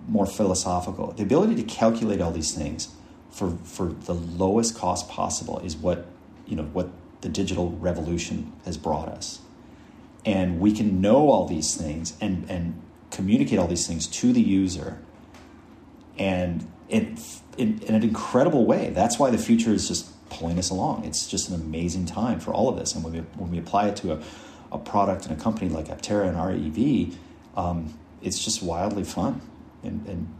more 0.06 0.26
philosophical. 0.26 1.12
The 1.12 1.22
ability 1.22 1.54
to 1.56 1.62
calculate 1.62 2.20
all 2.20 2.30
these 2.30 2.54
things 2.54 2.94
for, 3.30 3.56
for 3.64 3.86
the 3.86 4.14
lowest 4.14 4.76
cost 4.76 5.08
possible 5.08 5.58
is 5.60 5.76
what 5.76 6.06
you 6.46 6.56
know 6.56 6.64
what 6.64 6.88
the 7.20 7.28
digital 7.28 7.70
revolution 7.72 8.52
has 8.64 8.76
brought 8.76 9.08
us. 9.08 9.40
And 10.24 10.60
we 10.60 10.72
can 10.72 11.00
know 11.00 11.30
all 11.30 11.46
these 11.46 11.76
things 11.76 12.14
and, 12.20 12.48
and 12.50 12.80
communicate 13.10 13.58
all 13.58 13.66
these 13.66 13.86
things 13.86 14.06
to 14.06 14.32
the 14.32 14.40
user 14.40 14.98
and 16.18 16.70
in, 16.88 17.16
in, 17.58 17.80
in 17.82 17.94
an 17.94 18.02
incredible 18.02 18.64
way. 18.64 18.90
That's 18.90 19.18
why 19.18 19.30
the 19.30 19.38
future 19.38 19.72
is 19.72 19.88
just 19.88 20.14
pulling 20.30 20.58
us 20.58 20.70
along. 20.70 21.04
It's 21.04 21.26
just 21.26 21.48
an 21.48 21.54
amazing 21.54 22.06
time 22.06 22.40
for 22.40 22.52
all 22.52 22.68
of 22.68 22.78
this. 22.78 22.94
And 22.94 23.04
when 23.04 23.12
we, 23.12 23.18
when 23.36 23.50
we 23.50 23.58
apply 23.58 23.88
it 23.88 23.96
to 23.96 24.12
a, 24.12 24.20
a 24.72 24.78
product 24.78 25.26
and 25.26 25.38
a 25.38 25.42
company 25.42 25.68
like 25.68 25.88
Aptera 25.88 26.28
and 26.28 26.36
REV, 26.36 27.16
um, 27.56 27.98
it's 28.22 28.44
just 28.44 28.62
wildly 28.62 29.04
fun 29.04 29.40
and, 29.82 30.06
and 30.06 30.34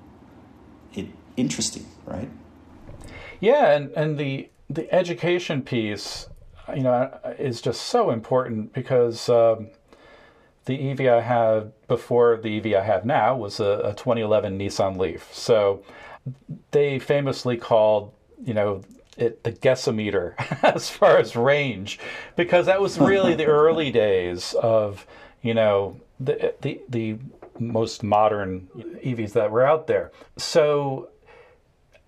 it 0.94 1.06
interesting, 1.36 1.86
right? 2.06 2.28
Yeah, 3.40 3.76
and, 3.76 3.90
and 3.92 4.18
the 4.18 4.50
the 4.70 4.92
education 4.92 5.62
piece, 5.62 6.28
you 6.74 6.82
know, 6.82 7.18
is 7.38 7.62
just 7.62 7.82
so 7.82 8.10
important 8.10 8.74
because 8.74 9.30
um, 9.30 9.68
the 10.66 10.90
EV 10.90 11.00
I 11.00 11.20
had 11.22 11.72
before 11.86 12.36
the 12.36 12.58
EV 12.58 12.74
I 12.74 12.84
have 12.84 13.06
now 13.06 13.34
was 13.34 13.60
a, 13.60 13.80
a 13.84 13.94
2011 13.94 14.58
Nissan 14.58 14.98
Leaf. 14.98 15.32
So 15.32 15.82
they 16.70 16.98
famously 16.98 17.56
called, 17.56 18.12
you 18.44 18.54
know, 18.54 18.82
it 19.16 19.42
the 19.42 19.52
guessometer 19.52 20.34
as 20.62 20.88
far 20.88 21.18
as 21.18 21.36
range, 21.36 21.98
because 22.36 22.66
that 22.66 22.80
was 22.80 22.98
really 22.98 23.34
the 23.34 23.46
early 23.60 23.90
days 23.90 24.54
of, 24.54 25.06
you 25.42 25.54
know, 25.54 26.00
the 26.20 26.54
the 26.60 26.80
the 26.88 27.18
most 27.58 28.02
modern 28.02 28.68
EVs 29.04 29.32
that 29.32 29.50
were 29.50 29.66
out 29.66 29.86
there. 29.88 30.12
So 30.36 31.08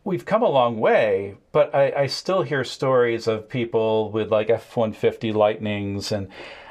we've 0.05 0.25
come 0.25 0.43
a 0.43 0.49
long 0.49 0.79
way, 0.79 1.37
but 1.53 1.75
I, 1.75 1.93
I 2.03 2.07
still 2.07 2.43
hear 2.43 2.65
stories 2.65 3.27
of 3.27 3.49
people 3.49 4.11
with 4.11 4.31
like 4.31 4.51
F 4.51 4.77
one 4.77 4.93
fifty 4.93 5.33
Lightnings, 5.33 6.13
and 6.13 6.29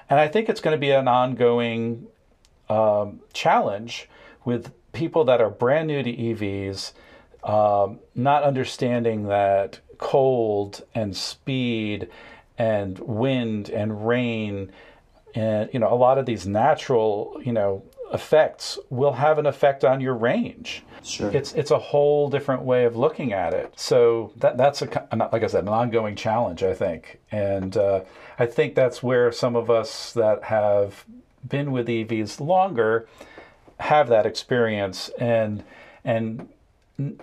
and 0.09 0.19
I 0.19 0.27
think 0.27 0.49
it's 0.49 0.62
going 0.62 0.75
to 0.75 0.79
be 0.79 0.91
an 0.91 1.07
ongoing 1.07 2.07
um, 2.69 3.19
challenge 3.33 4.07
with 4.45 4.71
people 4.93 5.23
that 5.25 5.41
are 5.41 5.49
brand 5.49 5.88
new 5.88 6.01
to 6.01 6.12
EVs 6.12 6.93
um, 7.43 7.99
not 8.15 8.43
understanding 8.43 9.28
that 9.28 9.80
cold 9.97 10.84
and 10.95 11.15
speed 11.15 12.08
and 12.58 12.99
wind 12.99 13.69
and 13.69 14.08
rain 14.08 14.71
and 15.36 15.69
you 15.73 15.80
know 15.80 15.91
a 15.91 15.95
lot 15.95 16.17
of 16.17 16.25
these 16.25 16.47
natural 16.47 17.39
you 17.43 17.52
know 17.52 17.84
effects 18.13 18.80
will 18.89 19.13
have 19.13 19.38
an 19.38 19.45
effect 19.45 19.84
on 19.84 20.02
your 20.02 20.15
range. 20.15 20.84
Sure. 21.04 21.30
It's 21.32 21.54
it's 21.54 21.71
a 21.71 21.80
whole 21.80 22.30
different 22.30 22.63
way 22.63 22.86
of 22.86 22.95
looking 22.95 23.34
at 23.34 23.54
it. 23.54 23.73
So 23.80 24.34
that 24.38 24.58
that's 24.58 24.82
a 24.82 24.86
like 25.32 25.43
I 25.43 25.47
said 25.47 25.63
an 25.63 25.69
ongoing 25.69 26.15
challenge 26.15 26.63
I 26.63 26.73
think, 26.73 27.19
and 27.32 27.75
uh, 27.78 28.02
I 28.38 28.45
think 28.45 28.75
that's 28.75 29.02
where 29.02 29.32
some 29.32 29.56
of 29.56 29.69
us 29.69 30.13
that 30.13 30.45
have 30.45 31.06
been 31.47 31.71
with 31.71 31.88
EVs 31.88 32.39
longer 32.39 33.08
have 33.80 34.10
that 34.10 34.25
experience 34.25 35.10
and 35.19 35.63
and 36.04 36.49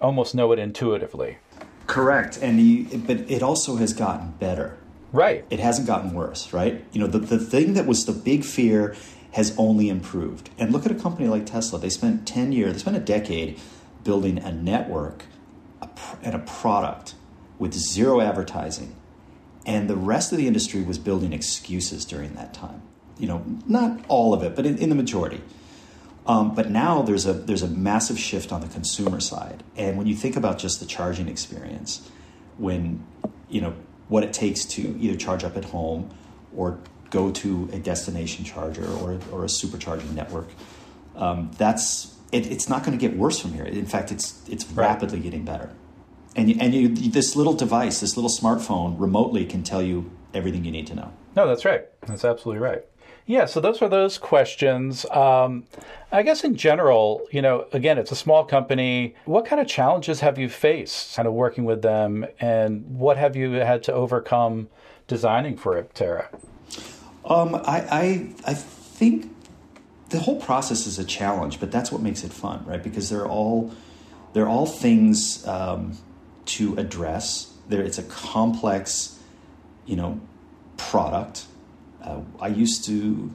almost 0.00 0.34
know 0.34 0.52
it 0.52 0.58
intuitively. 0.58 1.38
Correct, 1.86 2.38
and 2.42 2.60
you, 2.60 2.98
but 2.98 3.30
it 3.30 3.42
also 3.42 3.76
has 3.76 3.92
gotten 3.92 4.32
better. 4.32 4.76
Right. 5.12 5.44
It 5.50 5.60
hasn't 5.60 5.86
gotten 5.86 6.12
worse, 6.12 6.52
right? 6.52 6.84
You 6.92 7.00
know, 7.00 7.06
the, 7.06 7.18
the 7.18 7.38
thing 7.38 7.74
that 7.74 7.86
was 7.86 8.06
the 8.06 8.12
big 8.12 8.44
fear 8.44 8.96
has 9.32 9.54
only 9.56 9.88
improved. 9.88 10.50
And 10.58 10.72
look 10.72 10.84
at 10.86 10.92
a 10.92 10.96
company 10.96 11.28
like 11.28 11.46
Tesla. 11.46 11.78
They 11.78 11.90
spent 11.90 12.26
10 12.26 12.52
years, 12.52 12.72
they 12.72 12.78
spent 12.78 12.96
a 12.96 13.00
decade 13.00 13.60
building 14.02 14.38
a 14.38 14.52
network 14.52 15.24
and 16.22 16.34
a 16.34 16.38
product 16.38 17.14
with 17.58 17.74
zero 17.74 18.20
advertising. 18.20 18.96
And 19.64 19.90
the 19.90 19.96
rest 19.96 20.32
of 20.32 20.38
the 20.38 20.46
industry 20.46 20.82
was 20.82 20.98
building 20.98 21.32
excuses 21.32 22.04
during 22.04 22.34
that 22.34 22.54
time. 22.54 22.82
You 23.18 23.26
know, 23.26 23.44
not 23.66 24.04
all 24.08 24.34
of 24.34 24.42
it, 24.42 24.54
but 24.54 24.66
in, 24.66 24.78
in 24.78 24.88
the 24.88 24.94
majority. 24.94 25.40
Um, 26.26 26.54
but 26.54 26.70
now 26.70 27.02
there's 27.02 27.24
a 27.24 27.32
there's 27.32 27.62
a 27.62 27.68
massive 27.68 28.18
shift 28.18 28.52
on 28.52 28.60
the 28.60 28.66
consumer 28.66 29.20
side, 29.20 29.62
and 29.76 29.96
when 29.96 30.06
you 30.06 30.16
think 30.16 30.36
about 30.36 30.58
just 30.58 30.80
the 30.80 30.86
charging 30.86 31.28
experience, 31.28 32.10
when 32.58 33.06
you 33.48 33.60
know 33.60 33.74
what 34.08 34.24
it 34.24 34.32
takes 34.32 34.64
to 34.64 34.96
either 35.00 35.16
charge 35.16 35.44
up 35.44 35.56
at 35.56 35.66
home 35.66 36.10
or 36.54 36.78
go 37.10 37.30
to 37.30 37.68
a 37.72 37.78
destination 37.78 38.44
charger 38.44 38.86
or, 38.86 39.18
or 39.30 39.44
a 39.44 39.48
supercharging 39.48 40.12
network, 40.12 40.48
um, 41.14 41.50
that's 41.58 42.16
it, 42.32 42.50
it's 42.50 42.68
not 42.68 42.84
going 42.84 42.96
to 42.96 43.08
get 43.08 43.16
worse 43.16 43.38
from 43.38 43.52
here. 43.52 43.64
In 43.64 43.86
fact, 43.86 44.10
it's 44.10 44.42
it's 44.48 44.64
right. 44.66 44.88
rapidly 44.88 45.20
getting 45.20 45.44
better. 45.44 45.70
And 46.34 46.50
you, 46.50 46.56
and 46.60 46.74
you, 46.74 46.88
this 46.88 47.34
little 47.34 47.54
device, 47.54 48.00
this 48.00 48.16
little 48.16 48.30
smartphone, 48.30 49.00
remotely 49.00 49.46
can 49.46 49.62
tell 49.62 49.80
you 49.80 50.10
everything 50.34 50.66
you 50.66 50.70
need 50.70 50.86
to 50.88 50.94
know. 50.94 51.12
No, 51.34 51.46
that's 51.46 51.64
right. 51.64 51.86
That's 52.02 52.26
absolutely 52.26 52.60
right. 52.60 52.84
Yeah, 53.26 53.46
so 53.46 53.60
those 53.60 53.82
are 53.82 53.88
those 53.88 54.18
questions. 54.18 55.04
Um, 55.10 55.64
I 56.12 56.22
guess 56.22 56.44
in 56.44 56.54
general, 56.54 57.26
you 57.32 57.42
know, 57.42 57.66
again, 57.72 57.98
it's 57.98 58.12
a 58.12 58.16
small 58.16 58.44
company. 58.44 59.16
What 59.24 59.46
kind 59.46 59.60
of 59.60 59.66
challenges 59.66 60.20
have 60.20 60.38
you 60.38 60.48
faced 60.48 61.16
kind 61.16 61.26
of 61.26 61.34
working 61.34 61.64
with 61.64 61.82
them, 61.82 62.24
and 62.38 62.98
what 62.98 63.16
have 63.16 63.34
you 63.34 63.50
had 63.54 63.82
to 63.84 63.92
overcome 63.92 64.68
designing 65.08 65.56
for 65.56 65.82
Aptera? 65.82 66.28
Um, 67.24 67.56
I, 67.56 67.80
I, 67.90 68.34
I 68.46 68.54
think 68.54 69.34
the 70.10 70.20
whole 70.20 70.40
process 70.40 70.86
is 70.86 71.00
a 71.00 71.04
challenge, 71.04 71.58
but 71.58 71.72
that's 71.72 71.90
what 71.90 72.00
makes 72.00 72.22
it 72.22 72.32
fun, 72.32 72.64
right? 72.64 72.82
Because 72.82 73.10
they're 73.10 73.26
all 73.26 73.72
they're 74.34 74.48
all 74.48 74.66
things 74.66 75.44
um, 75.48 75.98
to 76.44 76.76
address. 76.76 77.52
There, 77.68 77.82
it's 77.82 77.98
a 77.98 78.04
complex, 78.04 79.18
you 79.84 79.96
know, 79.96 80.20
product 80.76 81.46
uh, 82.06 82.20
I 82.40 82.48
used 82.48 82.84
to 82.86 83.32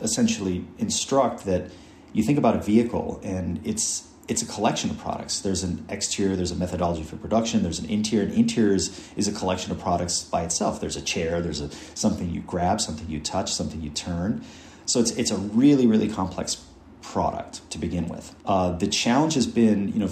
essentially 0.00 0.64
instruct 0.78 1.44
that 1.44 1.70
you 2.12 2.22
think 2.22 2.38
about 2.38 2.56
a 2.56 2.60
vehicle 2.60 3.20
and 3.22 3.60
it's 3.64 4.06
it's 4.28 4.42
a 4.42 4.46
collection 4.46 4.90
of 4.90 4.98
products. 4.98 5.40
There's 5.40 5.64
an 5.64 5.84
exterior, 5.88 6.36
there's 6.36 6.52
a 6.52 6.56
methodology 6.56 7.02
for 7.02 7.16
production, 7.16 7.64
there's 7.64 7.80
an 7.80 7.90
interior. 7.90 8.26
And 8.26 8.32
interior 8.32 8.74
is, 8.74 9.10
is 9.16 9.26
a 9.26 9.32
collection 9.32 9.72
of 9.72 9.80
products 9.80 10.22
by 10.22 10.44
itself. 10.44 10.80
There's 10.80 10.94
a 10.94 11.02
chair, 11.02 11.40
there's 11.40 11.60
a 11.60 11.68
something 11.96 12.30
you 12.30 12.40
grab, 12.42 12.80
something 12.80 13.10
you 13.10 13.18
touch, 13.18 13.52
something 13.52 13.82
you 13.82 13.90
turn. 13.90 14.44
So 14.86 15.00
it's 15.00 15.10
it's 15.12 15.32
a 15.32 15.36
really 15.36 15.86
really 15.86 16.08
complex 16.08 16.64
product 17.02 17.68
to 17.70 17.78
begin 17.78 18.06
with. 18.06 18.34
Uh, 18.46 18.70
the 18.72 18.86
challenge 18.86 19.34
has 19.34 19.48
been 19.48 19.88
you 19.88 19.98
know 19.98 20.10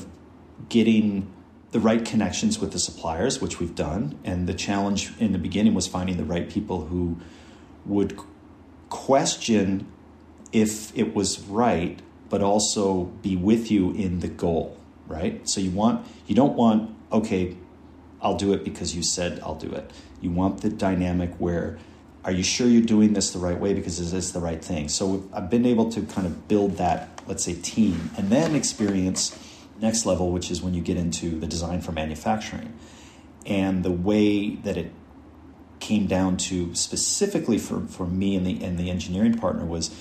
getting 0.68 1.32
the 1.70 1.78
right 1.78 2.04
connections 2.04 2.58
with 2.58 2.72
the 2.72 2.78
suppliers, 2.78 3.40
which 3.40 3.60
we've 3.60 3.74
done, 3.74 4.18
and 4.24 4.48
the 4.48 4.54
challenge 4.54 5.12
in 5.20 5.32
the 5.32 5.38
beginning 5.38 5.74
was 5.74 5.86
finding 5.86 6.16
the 6.16 6.24
right 6.24 6.48
people 6.50 6.86
who 6.86 7.18
would 7.88 8.18
question 8.88 9.86
if 10.52 10.96
it 10.96 11.14
was 11.14 11.40
right, 11.40 12.00
but 12.28 12.42
also 12.42 13.04
be 13.22 13.36
with 13.36 13.70
you 13.70 13.92
in 13.92 14.20
the 14.20 14.28
goal, 14.28 14.78
right? 15.06 15.48
So 15.48 15.60
you 15.60 15.70
want 15.70 16.06
you 16.26 16.34
don't 16.34 16.54
want 16.54 16.94
okay, 17.10 17.56
I'll 18.20 18.36
do 18.36 18.52
it 18.52 18.64
because 18.64 18.94
you 18.94 19.02
said 19.02 19.40
I'll 19.42 19.54
do 19.54 19.70
it. 19.70 19.90
You 20.20 20.30
want 20.30 20.60
the 20.62 20.68
dynamic 20.68 21.34
where 21.38 21.78
are 22.24 22.32
you 22.32 22.42
sure 22.42 22.66
you're 22.66 22.82
doing 22.82 23.14
this 23.14 23.30
the 23.30 23.38
right 23.38 23.58
way 23.58 23.72
because 23.72 23.98
is 23.98 24.12
this 24.12 24.32
the 24.32 24.40
right 24.40 24.62
thing? 24.62 24.88
So 24.88 25.28
I've 25.32 25.48
been 25.48 25.64
able 25.64 25.90
to 25.92 26.02
kind 26.02 26.26
of 26.26 26.48
build 26.48 26.76
that, 26.76 27.22
let's 27.26 27.44
say, 27.44 27.54
team, 27.54 28.10
and 28.16 28.28
then 28.28 28.54
experience 28.54 29.38
next 29.80 30.04
level, 30.04 30.30
which 30.30 30.50
is 30.50 30.60
when 30.60 30.74
you 30.74 30.82
get 30.82 30.96
into 30.96 31.38
the 31.38 31.46
design 31.46 31.80
for 31.80 31.92
manufacturing 31.92 32.74
and 33.46 33.84
the 33.84 33.90
way 33.90 34.50
that 34.56 34.76
it 34.76 34.92
came 35.80 36.06
down 36.06 36.36
to 36.36 36.74
specifically 36.74 37.58
for, 37.58 37.80
for 37.86 38.06
me 38.06 38.36
and 38.36 38.46
the 38.46 38.62
and 38.64 38.78
the 38.78 38.90
engineering 38.90 39.34
partner 39.34 39.64
was 39.64 39.94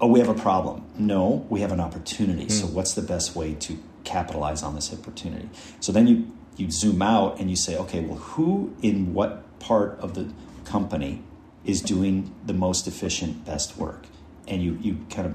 oh 0.00 0.06
we 0.06 0.18
have 0.18 0.28
a 0.28 0.34
problem 0.34 0.84
no 0.98 1.46
we 1.48 1.60
have 1.60 1.72
an 1.72 1.80
opportunity 1.80 2.46
mm. 2.46 2.50
so 2.50 2.66
hmm. 2.66 2.74
what's 2.74 2.94
the 2.94 3.02
best 3.02 3.34
way 3.34 3.54
to 3.54 3.78
capitalize 4.04 4.62
on 4.62 4.74
this 4.74 4.92
opportunity 4.92 5.48
so 5.80 5.92
then 5.92 6.06
you 6.06 6.30
you 6.56 6.70
zoom 6.70 7.00
out 7.02 7.38
and 7.38 7.50
you 7.50 7.56
say 7.56 7.76
okay 7.76 8.00
well 8.00 8.18
who 8.18 8.74
in 8.82 9.14
what 9.14 9.58
part 9.58 9.98
of 10.00 10.14
the 10.14 10.30
company 10.64 11.22
is 11.64 11.80
doing 11.80 12.34
the 12.44 12.54
most 12.54 12.86
efficient 12.86 13.44
best 13.44 13.76
work 13.76 14.06
and 14.48 14.62
you 14.62 14.78
you 14.80 14.98
kind 15.10 15.26
of 15.26 15.34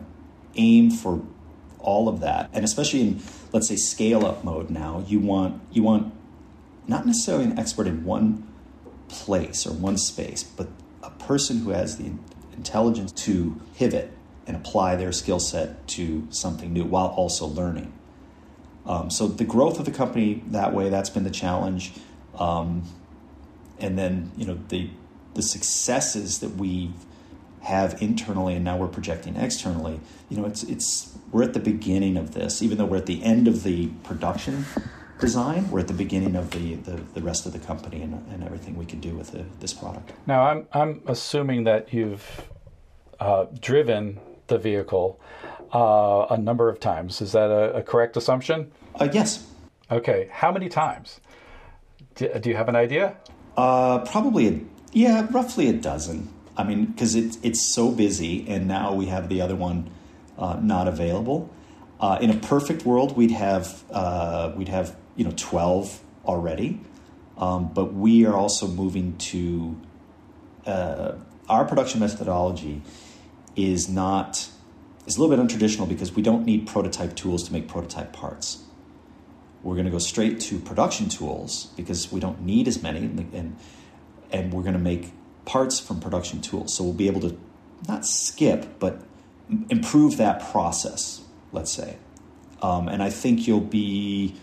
aim 0.55 0.89
for 0.89 1.21
all 1.79 2.07
of 2.07 2.19
that 2.19 2.49
and 2.53 2.65
especially 2.65 3.01
in 3.01 3.21
let's 3.51 3.67
say 3.67 3.75
scale 3.75 4.25
up 4.25 4.43
mode 4.43 4.69
now 4.69 5.03
you 5.07 5.19
want 5.19 5.61
you 5.71 5.83
want 5.83 6.11
not 6.87 7.05
necessarily 7.05 7.43
an 7.43 7.57
expert 7.57 7.87
in 7.87 8.03
one 8.03 8.47
place 9.07 9.65
or 9.65 9.73
one 9.73 9.97
space, 9.97 10.43
but 10.43 10.67
a 11.03 11.09
person 11.11 11.59
who 11.59 11.71
has 11.71 11.97
the 11.97 12.11
intelligence 12.55 13.11
to 13.11 13.59
pivot 13.77 14.11
and 14.47 14.55
apply 14.55 14.95
their 14.95 15.11
skill 15.11 15.39
set 15.39 15.87
to 15.87 16.27
something 16.29 16.73
new 16.73 16.83
while 16.83 17.07
also 17.07 17.45
learning. 17.45 17.91
Um, 18.85 19.09
so 19.09 19.27
the 19.27 19.45
growth 19.45 19.79
of 19.79 19.85
the 19.85 19.91
company 19.91 20.43
that 20.47 20.73
way, 20.73 20.89
that's 20.89 21.09
been 21.09 21.23
the 21.23 21.31
challenge. 21.31 21.93
Um, 22.37 22.83
and 23.79 23.97
then, 23.97 24.31
you 24.37 24.45
know, 24.45 24.59
the, 24.69 24.89
the 25.33 25.41
successes 25.41 26.39
that 26.39 26.55
we 26.55 26.91
have 27.63 27.99
internally 28.01 28.55
and 28.55 28.63
now 28.63 28.77
we're 28.77 28.87
projecting 28.87 29.35
externally, 29.35 29.99
you 30.29 30.37
know, 30.37 30.45
it's, 30.45 30.63
it's, 30.63 31.17
we're 31.31 31.43
at 31.43 31.53
the 31.53 31.59
beginning 31.59 32.15
of 32.15 32.35
this, 32.35 32.61
even 32.61 32.77
though 32.77 32.85
we're 32.85 32.97
at 32.97 33.07
the 33.07 33.23
end 33.23 33.47
of 33.47 33.63
the 33.63 33.87
production 34.03 34.65
design. 35.19 35.69
We're 35.71 35.79
at 35.79 35.87
the 35.87 35.93
beginning 35.93 36.35
of 36.35 36.51
the, 36.51 36.75
the, 36.75 37.01
the 37.13 37.21
rest 37.21 37.45
of 37.45 37.53
the 37.53 37.59
company 37.59 38.01
and, 38.01 38.13
and 38.31 38.43
everything 38.43 38.75
we 38.75 38.85
can 38.85 38.99
do 38.99 39.15
with 39.15 39.31
the, 39.31 39.45
this 39.59 39.73
product. 39.73 40.11
Now, 40.27 40.43
I'm, 40.47 40.67
I'm 40.73 41.01
assuming 41.07 41.63
that 41.65 41.93
you've 41.93 42.49
uh, 43.19 43.45
driven 43.59 44.19
the 44.47 44.57
vehicle 44.57 45.19
uh, 45.73 46.27
a 46.29 46.37
number 46.37 46.69
of 46.69 46.79
times. 46.79 47.21
Is 47.21 47.31
that 47.31 47.49
a, 47.49 47.77
a 47.77 47.83
correct 47.83 48.17
assumption? 48.17 48.71
Uh, 48.99 49.07
yes. 49.11 49.47
Okay. 49.89 50.29
How 50.31 50.51
many 50.51 50.69
times? 50.69 51.19
Do, 52.15 52.29
do 52.39 52.49
you 52.49 52.55
have 52.55 52.69
an 52.69 52.75
idea? 52.75 53.15
Uh, 53.57 53.99
probably, 53.99 54.47
a, 54.47 54.59
yeah, 54.91 55.27
roughly 55.31 55.69
a 55.69 55.73
dozen. 55.73 56.29
I 56.57 56.63
mean, 56.63 56.85
because 56.85 57.15
it, 57.15 57.37
it's 57.43 57.73
so 57.73 57.91
busy, 57.91 58.47
and 58.47 58.67
now 58.67 58.93
we 58.93 59.07
have 59.07 59.27
the 59.29 59.41
other 59.41 59.55
one 59.55 59.89
uh, 60.37 60.57
not 60.61 60.87
available. 60.87 61.49
Uh, 61.99 62.17
in 62.21 62.29
a 62.29 62.37
perfect 62.37 62.85
world, 62.85 63.15
we'd 63.15 63.31
have 63.31 63.83
uh, 63.91 64.51
we'd 64.55 64.69
have 64.69 64.95
you 65.15 65.23
know 65.23 65.33
12 65.35 66.01
already. 66.25 66.81
Um, 67.37 67.71
but 67.73 67.93
we 67.93 68.25
are 68.25 68.35
also 68.35 68.67
moving 68.67 69.17
to 69.17 69.79
uh, 70.65 71.13
our 71.49 71.65
production 71.65 71.99
methodology 71.99 72.81
is 73.55 73.89
not 73.89 74.49
is 75.05 75.17
a 75.17 75.21
little 75.21 75.35
bit 75.35 75.45
untraditional 75.45 75.87
because 75.87 76.13
we 76.13 76.21
don't 76.21 76.45
need 76.45 76.65
prototype 76.65 77.15
tools 77.15 77.43
to 77.43 77.53
make 77.53 77.67
prototype 77.67 78.11
parts. 78.13 78.63
We're 79.61 79.75
going 79.75 79.85
to 79.85 79.91
go 79.91 79.99
straight 79.99 80.39
to 80.41 80.59
production 80.59 81.09
tools 81.09 81.67
because 81.75 82.11
we 82.11 82.19
don't 82.19 82.41
need 82.41 82.67
as 82.67 82.81
many 82.81 82.99
and 82.99 83.57
and 84.31 84.53
we're 84.53 84.63
going 84.63 84.73
to 84.73 84.79
make 84.79 85.11
parts 85.45 85.79
from 85.79 85.99
production 85.99 86.41
tools. 86.41 86.75
So 86.75 86.83
we'll 86.83 86.93
be 86.93 87.07
able 87.07 87.21
to 87.21 87.37
not 87.87 88.05
skip 88.05 88.79
but 88.79 89.01
improve 89.69 90.17
that 90.17 90.51
process 90.51 91.21
let's 91.51 91.71
say. 91.71 91.97
Um, 92.61 92.87
and 92.87 93.03
i 93.03 93.09
think 93.09 93.47
you'll 93.47 93.59
be 93.59 94.35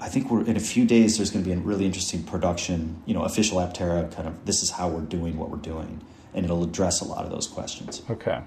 I 0.00 0.08
think 0.08 0.30
we're 0.30 0.44
in 0.44 0.56
a 0.56 0.60
few 0.60 0.86
days. 0.86 1.18
There's 1.18 1.30
going 1.30 1.44
to 1.44 1.48
be 1.48 1.54
a 1.54 1.58
really 1.58 1.84
interesting 1.84 2.22
production, 2.22 3.02
you 3.04 3.12
know, 3.12 3.22
official 3.22 3.58
Aptera 3.58 4.10
kind 4.14 4.26
of. 4.26 4.46
This 4.46 4.62
is 4.62 4.70
how 4.70 4.88
we're 4.88 5.02
doing 5.02 5.36
what 5.36 5.50
we're 5.50 5.58
doing, 5.58 6.00
and 6.34 6.44
it'll 6.44 6.64
address 6.64 7.00
a 7.00 7.04
lot 7.04 7.24
of 7.24 7.30
those 7.30 7.46
questions. 7.46 8.02
Okay. 8.08 8.40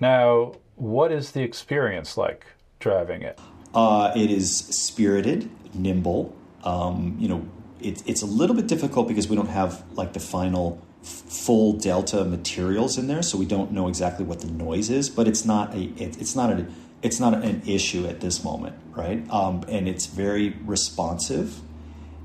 Now, 0.00 0.54
what 0.74 1.12
is 1.12 1.30
the 1.32 1.42
experience 1.42 2.16
like 2.16 2.46
driving 2.80 3.22
it? 3.22 3.38
Uh, 3.72 4.12
it 4.16 4.30
is 4.30 4.58
spirited, 4.58 5.48
nimble. 5.74 6.34
Um, 6.64 7.16
you 7.20 7.28
know, 7.28 7.48
it, 7.80 8.02
it's 8.06 8.22
a 8.22 8.26
little 8.26 8.56
bit 8.56 8.66
difficult 8.66 9.06
because 9.06 9.28
we 9.28 9.36
don't 9.36 9.48
have 9.48 9.84
like 9.92 10.12
the 10.12 10.20
final 10.20 10.84
f- 11.02 11.08
full 11.08 11.74
delta 11.74 12.24
materials 12.24 12.98
in 12.98 13.06
there, 13.06 13.22
so 13.22 13.38
we 13.38 13.46
don't 13.46 13.70
know 13.70 13.86
exactly 13.86 14.24
what 14.24 14.40
the 14.40 14.48
noise 14.48 14.90
is. 14.90 15.08
But 15.08 15.28
it's 15.28 15.44
not 15.44 15.72
a 15.72 15.82
it, 15.82 16.20
it's 16.20 16.34
not 16.34 16.50
a 16.50 16.66
it's 17.02 17.18
not 17.18 17.34
an 17.34 17.62
issue 17.66 18.06
at 18.06 18.20
this 18.20 18.44
moment, 18.44 18.76
right? 18.90 19.28
Um, 19.30 19.64
and 19.68 19.88
it's 19.88 20.06
very 20.06 20.50
responsive. 20.64 21.60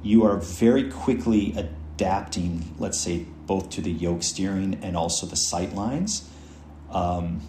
You 0.04 0.26
are 0.26 0.38
very 0.38 0.90
quickly 0.90 1.54
adapting, 1.56 2.76
let's 2.78 3.00
say, 3.00 3.26
both 3.46 3.70
to 3.72 3.82
the 3.82 3.92
yoke 3.92 4.24
steering 4.24 4.80
and 4.82 4.98
also 4.98 5.26
the 5.26 5.36
sight 5.36 5.74
lines, 5.74 6.30
um, 6.90 7.42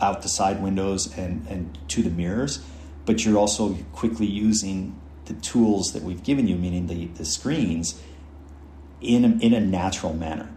out 0.00 0.22
the 0.22 0.28
side 0.28 0.62
windows 0.62 1.16
and, 1.16 1.46
and 1.48 1.78
to 1.88 2.02
the 2.02 2.10
mirrors. 2.10 2.62
But 3.06 3.24
you're 3.24 3.38
also 3.38 3.74
quickly 3.92 4.26
using 4.26 5.00
the 5.26 5.34
tools 5.34 5.92
that 5.92 6.02
we've 6.02 6.22
given 6.22 6.46
you, 6.46 6.56
meaning 6.56 6.86
the, 6.86 7.06
the 7.06 7.24
screens, 7.24 8.00
in 9.00 9.24
a, 9.24 9.44
in 9.44 9.54
a 9.54 9.60
natural 9.60 10.12
manner, 10.14 10.50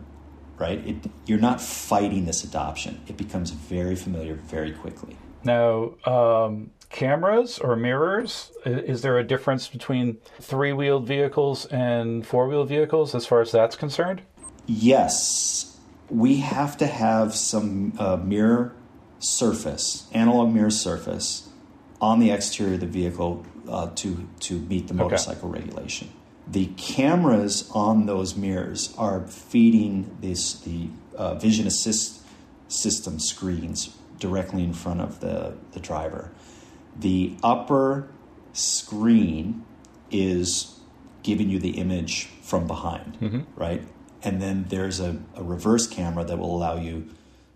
right? 0.58 0.86
It, 0.86 0.95
you're 1.26 1.39
not 1.39 1.62
fighting 1.62 2.26
this 2.26 2.43
adoption. 2.43 3.02
It 3.08 3.15
becomes 3.15 3.52
very 3.52 3.95
familiar 3.95 4.36
very 4.36 4.71
quickly. 4.71 5.17
Now, 5.43 5.93
um, 6.06 6.71
cameras 6.89 7.60
or 7.60 7.76
mirrors, 7.76 8.52
is 8.65 9.02
there 9.02 9.17
a 9.17 9.23
difference 9.23 9.67
between 9.67 10.17
three 10.39 10.73
wheeled 10.73 11.08
vehicles 11.08 11.65
and 11.65 12.26
four 12.26 12.47
wheeled 12.47 12.69
vehicles 12.69 13.13
as 13.13 13.26
far 13.26 13.41
as 13.41 13.52
that's 13.52 13.76
concerned? 13.76 14.21
Yes. 14.65 15.78
We 16.10 16.38
have 16.38 16.78
to 16.78 16.88
have 16.88 17.36
some 17.36 17.93
uh, 18.00 18.17
mirror 18.17 18.73
surface, 19.19 20.08
analog 20.13 20.54
mirror 20.54 20.71
surface, 20.71 21.50
on 22.00 22.19
the 22.19 22.32
exterior 22.32 22.76
of 22.76 22.82
the 22.82 22.88
vehicle 22.88 23.45
uh, 23.67 23.89
to, 23.95 24.28
to 24.41 24.60
meet 24.60 24.88
the 24.88 24.93
motorcycle 24.93 25.50
okay. 25.50 25.60
regulation. 25.62 26.10
The 26.50 26.67
cameras 26.78 27.69
on 27.73 28.06
those 28.06 28.36
mirrors 28.36 28.93
are 28.97 29.28
feeding 29.28 30.17
this, 30.21 30.54
the 30.62 30.89
uh, 31.15 31.36
vision 31.36 31.67
assist 31.67 32.21
system 32.69 33.19
screens 33.19 33.97
directly 34.19 34.63
in 34.63 34.73
front 34.73 35.01
of 35.01 35.19
the, 35.19 35.56
the 35.71 35.80
driver. 35.80 36.32
The 36.99 37.36
upper 37.43 38.10
screen 38.53 39.65
is 40.10 40.80
giving 41.23 41.49
you 41.49 41.60
the 41.60 41.71
image 41.71 42.25
from 42.41 42.67
behind, 42.67 43.19
mm-hmm. 43.19 43.41
right? 43.56 43.84
And 44.23 44.41
then 44.41 44.65
there's 44.69 44.99
a, 44.99 45.19
a 45.36 45.43
reverse 45.43 45.88
camera 45.88 46.23
that 46.23 46.38
will 46.38 46.56
allow 46.56 46.80
you 46.80 47.08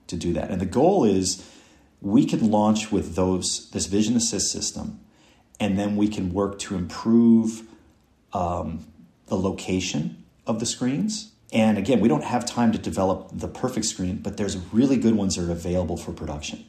to 0.07 0.15
do 0.15 0.33
that. 0.33 0.51
And 0.51 0.61
the 0.61 0.65
goal 0.65 1.03
is 1.03 1.47
we 2.01 2.25
can 2.25 2.51
launch 2.51 2.91
with 2.91 3.15
those 3.15 3.69
this 3.71 3.85
vision 3.85 4.15
assist 4.15 4.51
system, 4.51 4.99
and 5.59 5.77
then 5.77 5.95
we 5.95 6.07
can 6.07 6.33
work 6.33 6.59
to 6.59 6.75
improve 6.75 7.63
um, 8.33 8.85
the 9.27 9.37
location 9.37 10.23
of 10.45 10.59
the 10.59 10.65
screens 10.65 11.30
and 11.51 11.77
again, 11.77 11.99
we 11.99 12.07
don't 12.07 12.23
have 12.23 12.45
time 12.45 12.71
to 12.71 12.77
develop 12.77 13.29
the 13.33 13.47
perfect 13.47 13.85
screen, 13.85 14.17
but 14.17 14.37
there's 14.37 14.57
really 14.71 14.97
good 14.97 15.15
ones 15.15 15.35
that 15.35 15.47
are 15.47 15.51
available 15.51 15.97
for 15.97 16.13
production. 16.13 16.65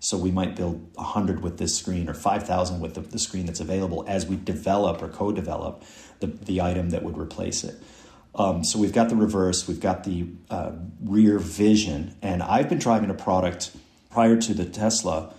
So 0.00 0.16
we 0.16 0.30
might 0.30 0.54
build 0.54 0.94
100 0.94 1.42
with 1.42 1.58
this 1.58 1.76
screen 1.76 2.08
or 2.08 2.14
5,000 2.14 2.80
with 2.80 2.94
the, 2.94 3.00
the, 3.00 3.18
screen 3.18 3.46
that's 3.46 3.58
available 3.58 4.04
as 4.06 4.26
we 4.26 4.36
develop 4.36 5.02
or 5.02 5.08
co 5.08 5.32
develop 5.32 5.82
the, 6.20 6.26
the 6.26 6.60
item 6.60 6.90
that 6.90 7.02
would 7.02 7.18
replace 7.18 7.64
it. 7.64 7.82
Um, 8.34 8.62
so 8.64 8.78
we've 8.78 8.92
got 8.92 9.08
the 9.08 9.16
reverse, 9.16 9.66
we've 9.66 9.80
got 9.80 10.04
the 10.04 10.28
uh, 10.50 10.72
rear 11.02 11.38
vision, 11.38 12.14
and 12.22 12.42
I've 12.42 12.68
been 12.68 12.78
driving 12.78 13.10
a 13.10 13.14
product 13.14 13.72
prior 14.10 14.36
to 14.36 14.54
the 14.54 14.64
Tesla 14.64 15.34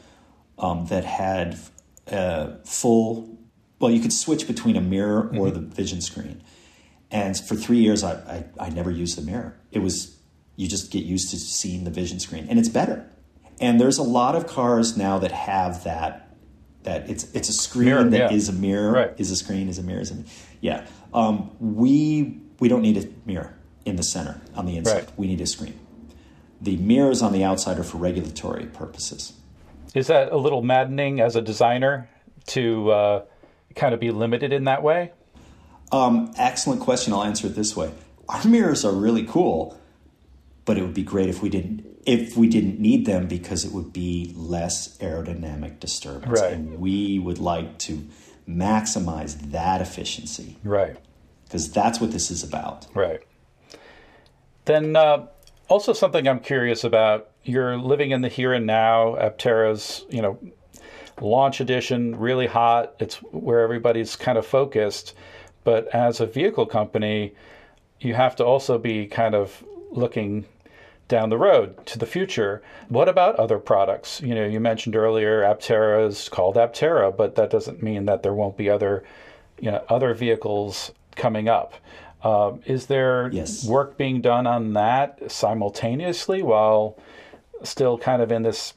um, 0.57 0.87
that 0.87 1.05
had 1.05 1.57
a 2.07 2.57
full, 2.65 3.37
well, 3.79 3.91
you 3.91 4.01
could 4.01 4.11
switch 4.11 4.47
between 4.47 4.75
a 4.75 4.81
mirror 4.81 5.27
or 5.27 5.47
mm-hmm. 5.47 5.53
the 5.53 5.59
vision 5.61 6.01
screen. 6.01 6.43
And 7.11 7.37
for 7.37 7.55
three 7.55 7.79
years, 7.79 8.03
I, 8.03 8.13
I, 8.59 8.67
I 8.67 8.69
never 8.69 8.91
used 8.91 9.17
the 9.17 9.21
mirror. 9.21 9.57
It 9.71 9.79
was, 9.79 10.17
you 10.55 10.67
just 10.67 10.91
get 10.91 11.03
used 11.03 11.31
to 11.31 11.37
seeing 11.37 11.83
the 11.83 11.91
vision 11.91 12.19
screen, 12.19 12.47
and 12.49 12.59
it's 12.59 12.69
better. 12.69 13.09
And 13.59 13.79
there's 13.79 13.97
a 13.97 14.03
lot 14.03 14.35
of 14.35 14.47
cars 14.47 14.95
now 14.95 15.19
that 15.19 15.31
have 15.31 15.83
that. 15.83 16.25
That 16.83 17.09
it's 17.09 17.25
it's 17.33 17.49
a 17.49 17.53
screen 17.53 17.89
mirror, 17.89 18.03
that 18.05 18.31
yeah. 18.31 18.37
is 18.37 18.47
a 18.47 18.53
mirror, 18.53 18.91
right. 18.93 19.11
is 19.17 19.31
a 19.31 19.35
screen, 19.35 19.67
is 19.67 19.77
a 19.79 19.83
mirror, 19.83 19.99
is 19.99 20.11
a 20.11 20.15
mirror. 20.15 20.27
yeah. 20.61 20.87
Um, 21.13 21.51
we 21.59 22.39
we 22.59 22.69
don't 22.69 22.81
need 22.81 22.97
a 22.97 23.07
mirror 23.27 23.53
in 23.85 23.97
the 23.97 24.03
center 24.03 24.39
on 24.55 24.65
the 24.65 24.77
inside. 24.77 24.93
Right. 24.93 25.11
We 25.17 25.27
need 25.27 25.41
a 25.41 25.45
screen. 25.45 25.77
The 26.61 26.77
mirrors 26.77 27.21
on 27.21 27.33
the 27.33 27.43
outside 27.43 27.79
are 27.79 27.83
for 27.83 27.97
regulatory 27.97 28.65
purposes. 28.67 29.33
Is 29.93 30.07
that 30.07 30.31
a 30.31 30.37
little 30.37 30.61
maddening 30.61 31.19
as 31.19 31.35
a 31.35 31.41
designer 31.41 32.09
to 32.47 32.91
uh, 32.91 33.25
kind 33.75 33.93
of 33.93 33.99
be 33.99 34.11
limited 34.11 34.53
in 34.53 34.65
that 34.65 34.83
way? 34.83 35.11
Um, 35.91 36.31
excellent 36.37 36.81
question. 36.81 37.13
I'll 37.13 37.23
answer 37.23 37.47
it 37.47 37.55
this 37.55 37.75
way. 37.75 37.91
Our 38.27 38.45
mirrors 38.45 38.85
are 38.85 38.91
really 38.91 39.25
cool, 39.25 39.79
but 40.65 40.77
it 40.77 40.81
would 40.81 40.93
be 40.93 41.03
great 41.03 41.29
if 41.29 41.41
we 41.41 41.49
didn't 41.49 41.85
if 42.05 42.37
we 42.37 42.47
didn't 42.47 42.79
need 42.79 43.05
them 43.05 43.27
because 43.27 43.65
it 43.65 43.71
would 43.71 43.91
be 43.93 44.33
less 44.35 44.97
aerodynamic 44.97 45.79
disturbance. 45.79 46.41
Right. 46.41 46.53
And 46.53 46.79
we 46.79 47.19
would 47.19 47.39
like 47.39 47.77
to 47.79 48.07
maximize 48.47 49.51
that 49.51 49.81
efficiency. 49.81 50.57
Right. 50.63 50.97
Because 51.43 51.71
that's 51.71 51.99
what 51.99 52.11
this 52.11 52.31
is 52.31 52.43
about. 52.43 52.87
Right. 52.95 53.21
Then 54.65 54.95
uh, 54.95 55.27
also 55.67 55.93
something 55.93 56.27
I'm 56.27 56.39
curious 56.39 56.83
about. 56.83 57.29
You're 57.43 57.77
living 57.77 58.11
in 58.11 58.21
the 58.21 58.29
here 58.29 58.53
and 58.53 58.65
now. 58.65 59.15
Aptera's, 59.15 60.05
you 60.09 60.21
know, 60.21 60.39
launch 61.21 61.61
edition, 61.61 62.15
really 62.17 62.47
hot. 62.47 62.95
It's 62.99 63.15
where 63.17 63.61
everybody's 63.61 64.15
kind 64.15 64.37
of 64.37 64.45
focused. 64.45 65.15
But 65.69 65.87
as 65.93 66.19
a 66.19 66.25
vehicle 66.25 66.65
company, 66.65 67.35
you 67.99 68.15
have 68.15 68.35
to 68.37 68.43
also 68.43 68.79
be 68.79 69.05
kind 69.05 69.35
of 69.35 69.63
looking 69.91 70.45
down 71.07 71.29
the 71.29 71.37
road 71.37 71.85
to 71.85 71.99
the 71.99 72.07
future. 72.07 72.63
What 72.87 73.07
about 73.07 73.35
other 73.35 73.59
products? 73.59 74.19
You 74.19 74.33
know, 74.33 74.47
you 74.47 74.59
mentioned 74.59 74.95
earlier 74.95 75.43
Aptera 75.43 76.07
is 76.07 76.27
called 76.27 76.55
Aptera, 76.55 77.15
but 77.15 77.35
that 77.35 77.51
doesn't 77.51 77.83
mean 77.83 78.07
that 78.07 78.23
there 78.23 78.33
won't 78.33 78.57
be 78.57 78.67
other, 78.67 79.03
you 79.59 79.69
know, 79.69 79.83
other 79.89 80.15
vehicles 80.15 80.91
coming 81.15 81.47
up. 81.47 81.75
Um, 82.23 82.61
is 82.65 82.87
there 82.87 83.29
yes. 83.31 83.63
work 83.63 83.95
being 83.95 84.21
done 84.21 84.47
on 84.47 84.73
that 84.73 85.31
simultaneously 85.31 86.41
while 86.41 86.97
still 87.61 87.95
kind 87.95 88.23
of 88.23 88.31
in 88.31 88.41
this 88.41 88.73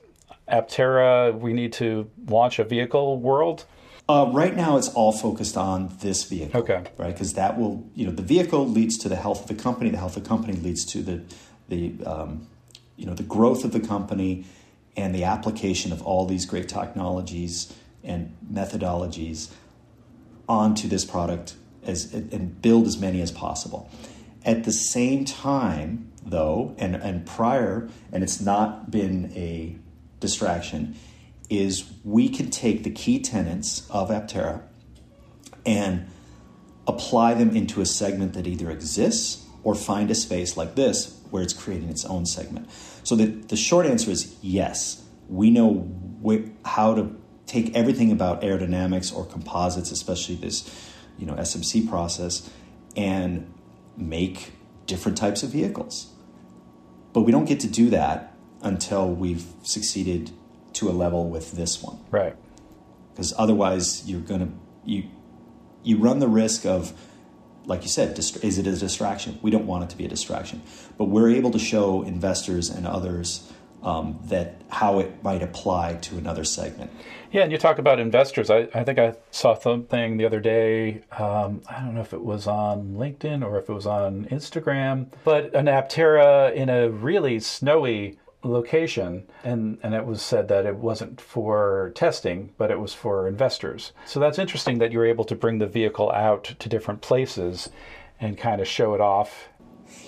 Aptera, 0.46 1.32
we 1.32 1.54
need 1.54 1.72
to 1.72 2.10
launch 2.26 2.58
a 2.58 2.64
vehicle 2.64 3.18
world? 3.18 3.64
Uh, 4.12 4.30
right 4.30 4.54
now, 4.54 4.76
it's 4.76 4.88
all 4.90 5.12
focused 5.12 5.56
on 5.56 5.96
this 6.00 6.24
vehicle. 6.24 6.60
Okay. 6.60 6.82
Right, 6.98 7.14
because 7.14 7.32
that 7.32 7.58
will, 7.58 7.88
you 7.94 8.04
know, 8.04 8.12
the 8.12 8.22
vehicle 8.22 8.68
leads 8.68 8.98
to 8.98 9.08
the 9.08 9.16
health 9.16 9.40
of 9.42 9.48
the 9.56 9.62
company. 9.62 9.88
The 9.88 9.96
health 9.96 10.16
of 10.18 10.24
the 10.24 10.28
company 10.28 10.52
leads 10.52 10.84
to 10.92 11.02
the, 11.02 11.22
the, 11.68 11.94
um, 12.04 12.46
you 12.96 13.06
know, 13.06 13.14
the 13.14 13.22
growth 13.22 13.64
of 13.64 13.72
the 13.72 13.80
company, 13.80 14.44
and 14.96 15.14
the 15.14 15.24
application 15.24 15.92
of 15.92 16.02
all 16.02 16.26
these 16.26 16.44
great 16.44 16.68
technologies 16.68 17.72
and 18.04 18.36
methodologies 18.52 19.50
onto 20.46 20.88
this 20.88 21.04
product 21.04 21.54
as 21.82 22.12
and 22.12 22.60
build 22.60 22.86
as 22.86 22.98
many 22.98 23.22
as 23.22 23.30
possible. 23.30 23.90
At 24.44 24.64
the 24.64 24.72
same 24.72 25.24
time, 25.24 26.12
though, 26.22 26.74
and 26.78 26.94
and 26.94 27.24
prior, 27.24 27.88
and 28.12 28.22
it's 28.22 28.40
not 28.40 28.90
been 28.90 29.32
a 29.34 29.76
distraction 30.20 30.96
is 31.50 31.90
we 32.04 32.28
can 32.28 32.50
take 32.50 32.82
the 32.84 32.90
key 32.90 33.20
tenets 33.20 33.88
of 33.90 34.10
Aptera 34.10 34.62
and 35.66 36.06
apply 36.86 37.34
them 37.34 37.54
into 37.54 37.80
a 37.80 37.86
segment 37.86 38.34
that 38.34 38.46
either 38.46 38.70
exists 38.70 39.46
or 39.62 39.74
find 39.74 40.10
a 40.10 40.14
space 40.14 40.56
like 40.56 40.74
this 40.74 41.20
where 41.30 41.42
it's 41.42 41.52
creating 41.52 41.88
its 41.88 42.04
own 42.04 42.26
segment. 42.26 42.68
So 43.04 43.14
the, 43.16 43.26
the 43.26 43.56
short 43.56 43.86
answer 43.86 44.10
is 44.10 44.36
yes, 44.42 45.04
we 45.28 45.50
know 45.50 45.88
wh- 46.24 46.48
how 46.66 46.94
to 46.94 47.14
take 47.46 47.74
everything 47.74 48.10
about 48.10 48.42
aerodynamics 48.42 49.14
or 49.14 49.24
composites, 49.24 49.90
especially 49.90 50.36
this 50.36 50.90
you 51.18 51.26
know 51.26 51.34
SMC 51.34 51.88
process, 51.88 52.50
and 52.96 53.52
make 53.96 54.52
different 54.86 55.16
types 55.16 55.42
of 55.42 55.50
vehicles. 55.50 56.12
But 57.12 57.22
we 57.22 57.32
don't 57.32 57.44
get 57.44 57.60
to 57.60 57.68
do 57.68 57.90
that 57.90 58.34
until 58.62 59.08
we've 59.08 59.44
succeeded 59.62 60.30
to 60.74 60.88
a 60.88 60.92
level 60.92 61.28
with 61.28 61.52
this 61.52 61.82
one. 61.82 61.98
Right. 62.10 62.36
Because 63.12 63.34
otherwise, 63.36 64.08
you're 64.08 64.20
going 64.20 64.40
to 64.40 64.52
you 64.84 65.04
you 65.82 65.98
run 65.98 66.18
the 66.20 66.28
risk 66.28 66.64
of, 66.64 66.92
like 67.66 67.82
you 67.82 67.88
said, 67.88 68.14
dist- 68.14 68.42
is 68.44 68.58
it 68.58 68.66
a 68.66 68.76
distraction? 68.76 69.38
We 69.42 69.50
don't 69.50 69.66
want 69.66 69.84
it 69.84 69.90
to 69.90 69.96
be 69.96 70.04
a 70.04 70.08
distraction, 70.08 70.62
but 70.96 71.06
we're 71.06 71.30
able 71.30 71.50
to 71.50 71.58
show 71.58 72.02
investors 72.02 72.70
and 72.70 72.86
others 72.86 73.52
um, 73.82 74.20
that 74.26 74.62
how 74.68 75.00
it 75.00 75.22
might 75.22 75.42
apply 75.42 75.94
to 75.94 76.16
another 76.16 76.44
segment. 76.44 76.90
Yeah, 77.32 77.42
and 77.42 77.50
you 77.52 77.58
talk 77.58 77.78
about 77.78 77.98
investors. 77.98 78.50
I, 78.50 78.68
I 78.74 78.84
think 78.84 78.98
I 78.98 79.14
saw 79.30 79.54
something 79.54 80.18
the 80.18 80.24
other 80.24 80.38
day. 80.38 81.02
Um, 81.10 81.62
I 81.68 81.80
don't 81.80 81.94
know 81.94 82.00
if 82.02 82.12
it 82.12 82.22
was 82.22 82.46
on 82.46 82.94
LinkedIn 82.94 83.44
or 83.44 83.58
if 83.58 83.68
it 83.68 83.72
was 83.72 83.86
on 83.86 84.26
Instagram, 84.26 85.08
but 85.24 85.54
an 85.54 85.66
Aptera 85.66 86.54
in 86.54 86.68
a 86.68 86.90
really 86.90 87.40
snowy 87.40 88.18
location 88.42 89.24
and 89.44 89.78
and 89.82 89.94
it 89.94 90.04
was 90.04 90.20
said 90.20 90.48
that 90.48 90.66
it 90.66 90.76
wasn't 90.76 91.20
for 91.20 91.92
testing 91.94 92.52
but 92.56 92.70
it 92.70 92.80
was 92.80 92.92
for 92.92 93.28
investors. 93.28 93.92
So 94.06 94.20
that's 94.20 94.38
interesting 94.38 94.78
that 94.78 94.92
you're 94.92 95.06
able 95.06 95.24
to 95.24 95.34
bring 95.34 95.58
the 95.58 95.66
vehicle 95.66 96.10
out 96.10 96.54
to 96.58 96.68
different 96.68 97.00
places 97.00 97.70
and 98.20 98.36
kind 98.36 98.60
of 98.60 98.68
show 98.68 98.94
it 98.94 99.00
off. 99.00 99.48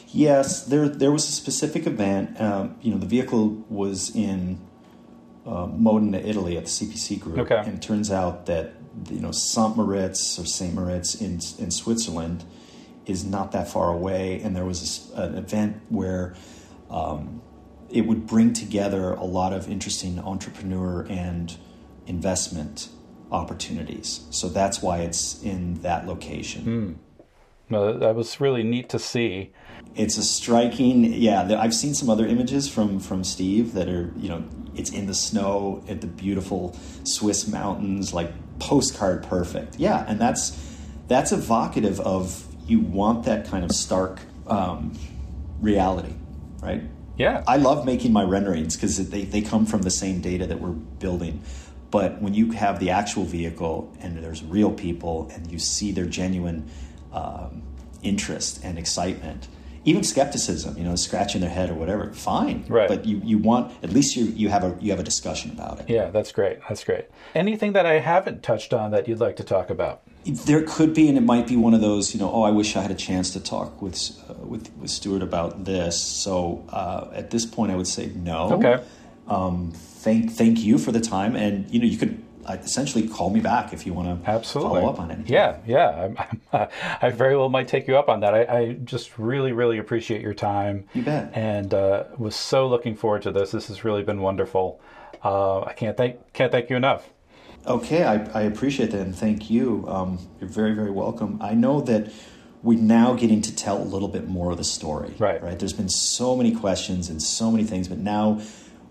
Yes 0.09 0.65
there 0.65 0.89
there 0.89 1.13
was 1.13 1.29
a 1.29 1.33
specific 1.33 1.87
event 1.87 2.41
um, 2.41 2.77
you 2.83 2.91
know 2.91 2.99
the 2.99 3.07
vehicle 3.07 3.65
was 3.69 4.15
in 4.15 4.61
uh, 5.47 5.67
Modena 5.67 6.19
Italy 6.19 6.57
at 6.57 6.65
the 6.65 6.71
CPC 6.71 7.21
group. 7.21 7.39
Okay. 7.39 7.57
and 7.57 7.75
it 7.75 7.83
turns 7.83 8.11
out 8.11 8.47
that 8.47 8.73
you 9.11 9.21
know 9.21 9.33
Saint 9.33 9.77
Moritz 9.77 10.39
or 10.39 10.47
Saint 10.47 10.75
Moritz 10.75 11.15
in 11.15 11.35
in 11.59 11.71
Switzerland 11.71 12.45
is 13.07 13.25
not 13.25 13.53
that 13.53 13.69
far 13.69 13.91
away. 13.91 14.41
And 14.43 14.55
there 14.55 14.65
was 14.65 14.81
this, 14.81 15.11
an 15.15 15.37
event 15.37 15.81
where 15.89 16.35
um, 16.91 17.43
it 17.91 18.03
would 18.03 18.27
bring 18.27 18.53
together 18.53 19.13
a 19.13 19.25
lot 19.25 19.53
of 19.53 19.69
interesting 19.69 20.19
entrepreneur 20.19 21.07
and 21.09 21.57
investment 22.07 22.89
opportunities. 23.31 24.27
So 24.31 24.49
that's 24.49 24.83
why 24.83 24.99
it's 25.01 25.43
in 25.43 25.81
that 25.83 26.07
location. 26.07 26.65
no, 27.71 27.99
that 27.99 28.15
was 28.15 28.41
really 28.41 28.63
neat 28.63 28.89
to 28.91 28.99
see 28.99 29.53
It's 29.95 30.19
a 30.19 30.23
striking, 30.23 31.05
yeah. 31.05 31.57
I've 31.59 31.75
seen 31.75 31.95
some 31.95 32.11
other 32.11 32.27
images 32.27 32.69
from 32.69 33.01
from 33.01 33.25
Steve 33.25 33.75
that 33.75 33.89
are, 33.89 34.13
you 34.17 34.29
know, 34.29 34.45
it's 34.75 34.91
in 34.91 35.07
the 35.07 35.15
snow 35.15 35.85
at 35.89 36.01
the 36.01 36.07
beautiful 36.07 36.77
Swiss 37.05 37.47
mountains, 37.47 38.13
like 38.13 38.33
postcard 38.59 39.23
perfect. 39.23 39.77
Yeah, 39.77 40.05
and 40.07 40.21
that's 40.21 40.59
that's 41.07 41.33
evocative 41.33 42.01
of 42.01 42.47
you 42.67 42.81
want 42.81 43.25
that 43.25 43.47
kind 43.47 43.65
of 43.65 43.73
stark 43.73 44.21
um, 44.47 44.99
reality, 45.61 46.15
right? 46.61 46.83
Yeah 47.17 47.43
I 47.47 47.57
love 47.57 47.85
making 47.85 48.13
my 48.13 48.23
renderings 48.23 48.77
because 48.77 49.11
they, 49.11 49.25
they 49.25 49.41
come 49.41 49.67
from 49.67 49.83
the 49.83 49.91
same 49.91 50.21
data 50.21 50.47
that 50.47 50.61
we're 50.61 50.71
building. 50.71 51.43
But 51.91 52.21
when 52.21 52.35
you 52.35 52.51
have 52.53 52.81
the 52.81 52.91
actual 52.91 53.25
vehicle 53.25 53.93
and 54.01 54.19
there's 54.23 54.43
real 54.43 54.73
people 54.73 55.31
and 55.33 55.51
you 55.51 55.59
see 55.61 55.93
their 55.93 56.07
genuine 56.07 56.69
um, 57.13 57.63
interest 58.03 58.65
and 58.65 58.77
excitement, 58.79 59.47
even 59.85 60.03
skepticism, 60.03 60.77
you 60.77 60.83
know, 60.83 60.97
scratching 60.97 61.41
their 61.41 61.51
head 61.51 61.71
or 61.71 61.75
whatever, 61.75 62.13
fine. 62.13 62.65
Right. 62.69 62.89
But 62.89 63.05
you, 63.05 63.21
you 63.23 63.39
want 63.39 63.73
at 63.85 63.91
least 63.93 64.17
you 64.17 64.25
you 64.25 64.49
have 64.49 64.65
a 64.65 64.77
you 64.81 64.91
have 64.91 64.99
a 65.01 65.05
discussion 65.05 65.51
about 65.53 65.81
it. 65.81 65.89
yeah 65.89 66.11
that's 66.11 66.33
great 66.33 66.59
that's 66.69 66.83
great 66.85 67.07
anything 67.35 67.75
that 67.75 67.87
i 67.87 67.99
haven't 68.01 68.43
touched 68.43 68.73
on 68.73 68.91
that 68.91 69.07
you'd 69.07 69.21
like 69.21 69.37
to 69.37 69.45
talk 69.45 69.71
about 69.71 70.03
There 70.27 70.63
could 70.63 70.95
be, 70.95 71.09
and 71.09 71.19
it 71.19 71.23
might 71.23 71.47
be 71.47 71.57
one 71.57 71.75
of 71.75 71.81
those, 71.81 72.15
you 72.15 72.21
know, 72.21 72.33
oh, 72.33 72.43
I 72.43 72.51
wish 72.51 72.77
I 72.77 72.83
had 72.83 72.91
a 72.91 72.97
chance 72.97 73.33
to 73.33 73.41
talk 73.41 73.83
with 73.83 74.11
uh, 74.29 74.35
with, 74.35 74.73
with 74.79 74.91
Stuart 74.91 75.23
about 75.23 75.65
this. 75.65 76.01
So 76.01 76.65
uh, 76.71 77.09
at 77.13 77.31
this 77.31 77.45
point, 77.45 77.73
I 77.73 77.77
would 77.77 77.87
say 77.87 78.07
no. 78.15 78.53
Okay. 78.53 78.83
Um, 79.29 79.73
thank 79.75 80.33
thank 80.33 80.61
you 80.61 80.79
for 80.79 80.93
the 80.93 81.01
time, 81.01 81.37
and 81.37 81.69
you 81.71 81.79
know, 81.79 81.87
you 81.87 81.99
could 81.99 82.23
uh, 82.47 82.57
essentially 82.63 83.09
call 83.09 83.31
me 83.31 83.41
back 83.41 83.73
if 83.73 83.87
you 83.87 83.93
want 83.93 84.23
to 84.25 84.31
Absolutely. 84.31 84.81
follow 84.81 84.93
up 84.93 85.01
on 85.01 85.11
anything. 85.11 85.33
Yeah, 85.33 85.59
yeah. 85.67 85.89
I'm, 85.89 86.19
I'm, 86.53 86.69
I 87.03 87.11
very 87.11 87.37
well 87.37 87.49
might 87.49 87.69
take 87.69 87.89
you 87.89 87.97
up 87.97 88.09
on 88.09 88.21
that. 88.21 88.35
I, 88.35 88.43
I 88.45 88.73
just 88.73 89.19
really, 89.19 89.53
really 89.53 89.79
appreciate 89.79 90.21
your 90.21 90.35
time. 90.35 90.87
You 90.95 91.03
bet. 91.03 91.31
And 91.35 91.73
uh, 91.73 92.05
was 92.19 92.37
so 92.37 92.69
looking 92.69 92.97
forward 92.97 93.23
to 93.23 93.33
this. 93.33 93.51
This 93.51 93.69
has 93.69 93.85
really 93.85 94.03
been 94.03 94.21
wonderful. 94.21 94.81
Uh, 95.23 95.63
I 95.63 95.73
can't 95.73 95.97
thank 95.97 96.33
can't 96.35 96.53
thank 96.53 96.69
you 96.69 96.77
enough. 96.77 97.09
Okay, 97.67 98.05
I, 98.05 98.17
I 98.39 98.43
appreciate 98.43 98.91
that, 98.91 99.01
and 99.01 99.17
thank 99.17 99.49
you. 99.49 99.87
Um, 99.89 100.19
you're 100.39 100.51
very, 100.51 100.75
very 100.75 100.91
welcome. 100.91 101.39
I 101.41 101.55
know 101.55 101.81
that 101.83 102.13
we're 102.63 102.79
now 102.79 103.15
getting 103.15 103.41
to 103.43 103.55
tell 103.55 103.81
a 103.81 103.85
little 103.85 104.09
bit 104.09 104.29
more 104.29 104.51
of 104.51 104.59
the 104.59 104.65
story. 104.65 105.15
Right. 105.19 105.43
Right. 105.43 105.59
There's 105.59 105.73
been 105.73 105.89
so 105.89 106.37
many 106.37 106.55
questions 106.55 107.09
and 107.09 107.23
so 107.23 107.51
many 107.51 107.65
things, 107.65 107.89
but 107.89 107.99
now 107.99 108.41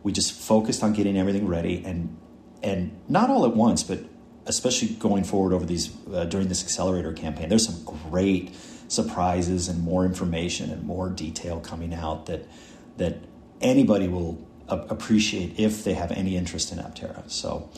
we 0.01 0.11
just 0.11 0.33
focused 0.33 0.83
on 0.83 0.93
getting 0.93 1.17
everything 1.17 1.47
ready, 1.47 1.83
and 1.85 2.17
and 2.63 2.99
not 3.07 3.29
all 3.29 3.45
at 3.45 3.55
once, 3.55 3.83
but 3.83 3.99
especially 4.47 4.89
going 4.89 5.23
forward 5.23 5.53
over 5.53 5.65
these 5.65 5.95
uh, 6.11 6.25
during 6.25 6.47
this 6.47 6.63
accelerator 6.63 7.13
campaign. 7.13 7.49
There's 7.49 7.65
some 7.65 7.83
great 8.09 8.55
surprises 8.87 9.69
and 9.69 9.81
more 9.83 10.03
information 10.05 10.71
and 10.71 10.83
more 10.83 11.09
detail 11.09 11.59
coming 11.59 11.93
out 11.93 12.25
that 12.25 12.47
that 12.97 13.17
anybody 13.61 14.07
will 14.07 14.47
appreciate 14.67 15.59
if 15.59 15.83
they 15.83 15.93
have 15.93 16.11
any 16.11 16.35
interest 16.35 16.71
in 16.71 16.79
Aptera. 16.79 17.29
So. 17.29 17.69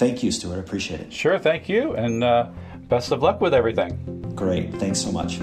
Thank 0.00 0.22
you, 0.22 0.32
Stuart. 0.32 0.56
I 0.56 0.60
appreciate 0.60 1.00
it. 1.00 1.12
Sure, 1.12 1.38
thank 1.38 1.68
you, 1.68 1.92
and 1.92 2.24
uh, 2.24 2.48
best 2.88 3.12
of 3.12 3.22
luck 3.22 3.42
with 3.42 3.52
everything. 3.52 4.32
Great. 4.34 4.72
Thanks 4.76 4.98
so 4.98 5.12
much. 5.12 5.36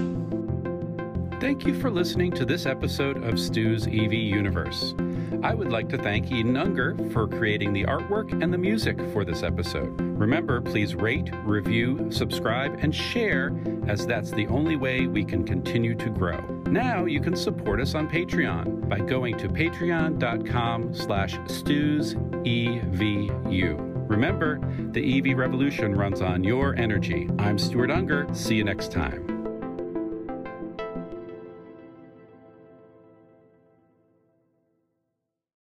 Thank 1.40 1.64
you 1.64 1.78
for 1.78 1.92
listening 1.92 2.32
to 2.32 2.44
this 2.44 2.66
episode 2.66 3.22
of 3.22 3.38
Stu's 3.38 3.86
EV 3.86 4.12
Universe. 4.14 4.96
I 5.44 5.54
would 5.54 5.70
like 5.70 5.88
to 5.90 5.98
thank 5.98 6.32
Eden 6.32 6.56
Unger 6.56 6.96
for 7.12 7.28
creating 7.28 7.72
the 7.72 7.84
artwork 7.84 8.32
and 8.42 8.52
the 8.52 8.58
music 8.58 8.98
for 9.12 9.24
this 9.24 9.44
episode. 9.44 9.96
Remember, 10.00 10.60
please 10.60 10.96
rate, 10.96 11.30
review, 11.44 12.10
subscribe, 12.10 12.80
and 12.80 12.92
share, 12.92 13.52
as 13.86 14.08
that's 14.08 14.32
the 14.32 14.48
only 14.48 14.74
way 14.74 15.06
we 15.06 15.24
can 15.24 15.44
continue 15.44 15.94
to 15.94 16.10
grow. 16.10 16.40
Now 16.66 17.04
you 17.04 17.20
can 17.20 17.36
support 17.36 17.80
us 17.80 17.94
on 17.94 18.08
Patreon 18.08 18.88
by 18.88 18.98
going 18.98 19.38
to 19.38 19.48
patreon.com 19.48 20.94
slash 20.96 21.36
stusevu. 21.46 22.28
Remember, 24.08 24.58
the 24.92 25.18
EV 25.18 25.36
revolution 25.36 25.94
runs 25.94 26.22
on 26.22 26.42
your 26.42 26.74
energy. 26.76 27.28
I'm 27.38 27.58
Stuart 27.58 27.90
Unger. 27.90 28.26
See 28.32 28.54
you 28.54 28.64
next 28.64 28.90
time. 28.90 29.27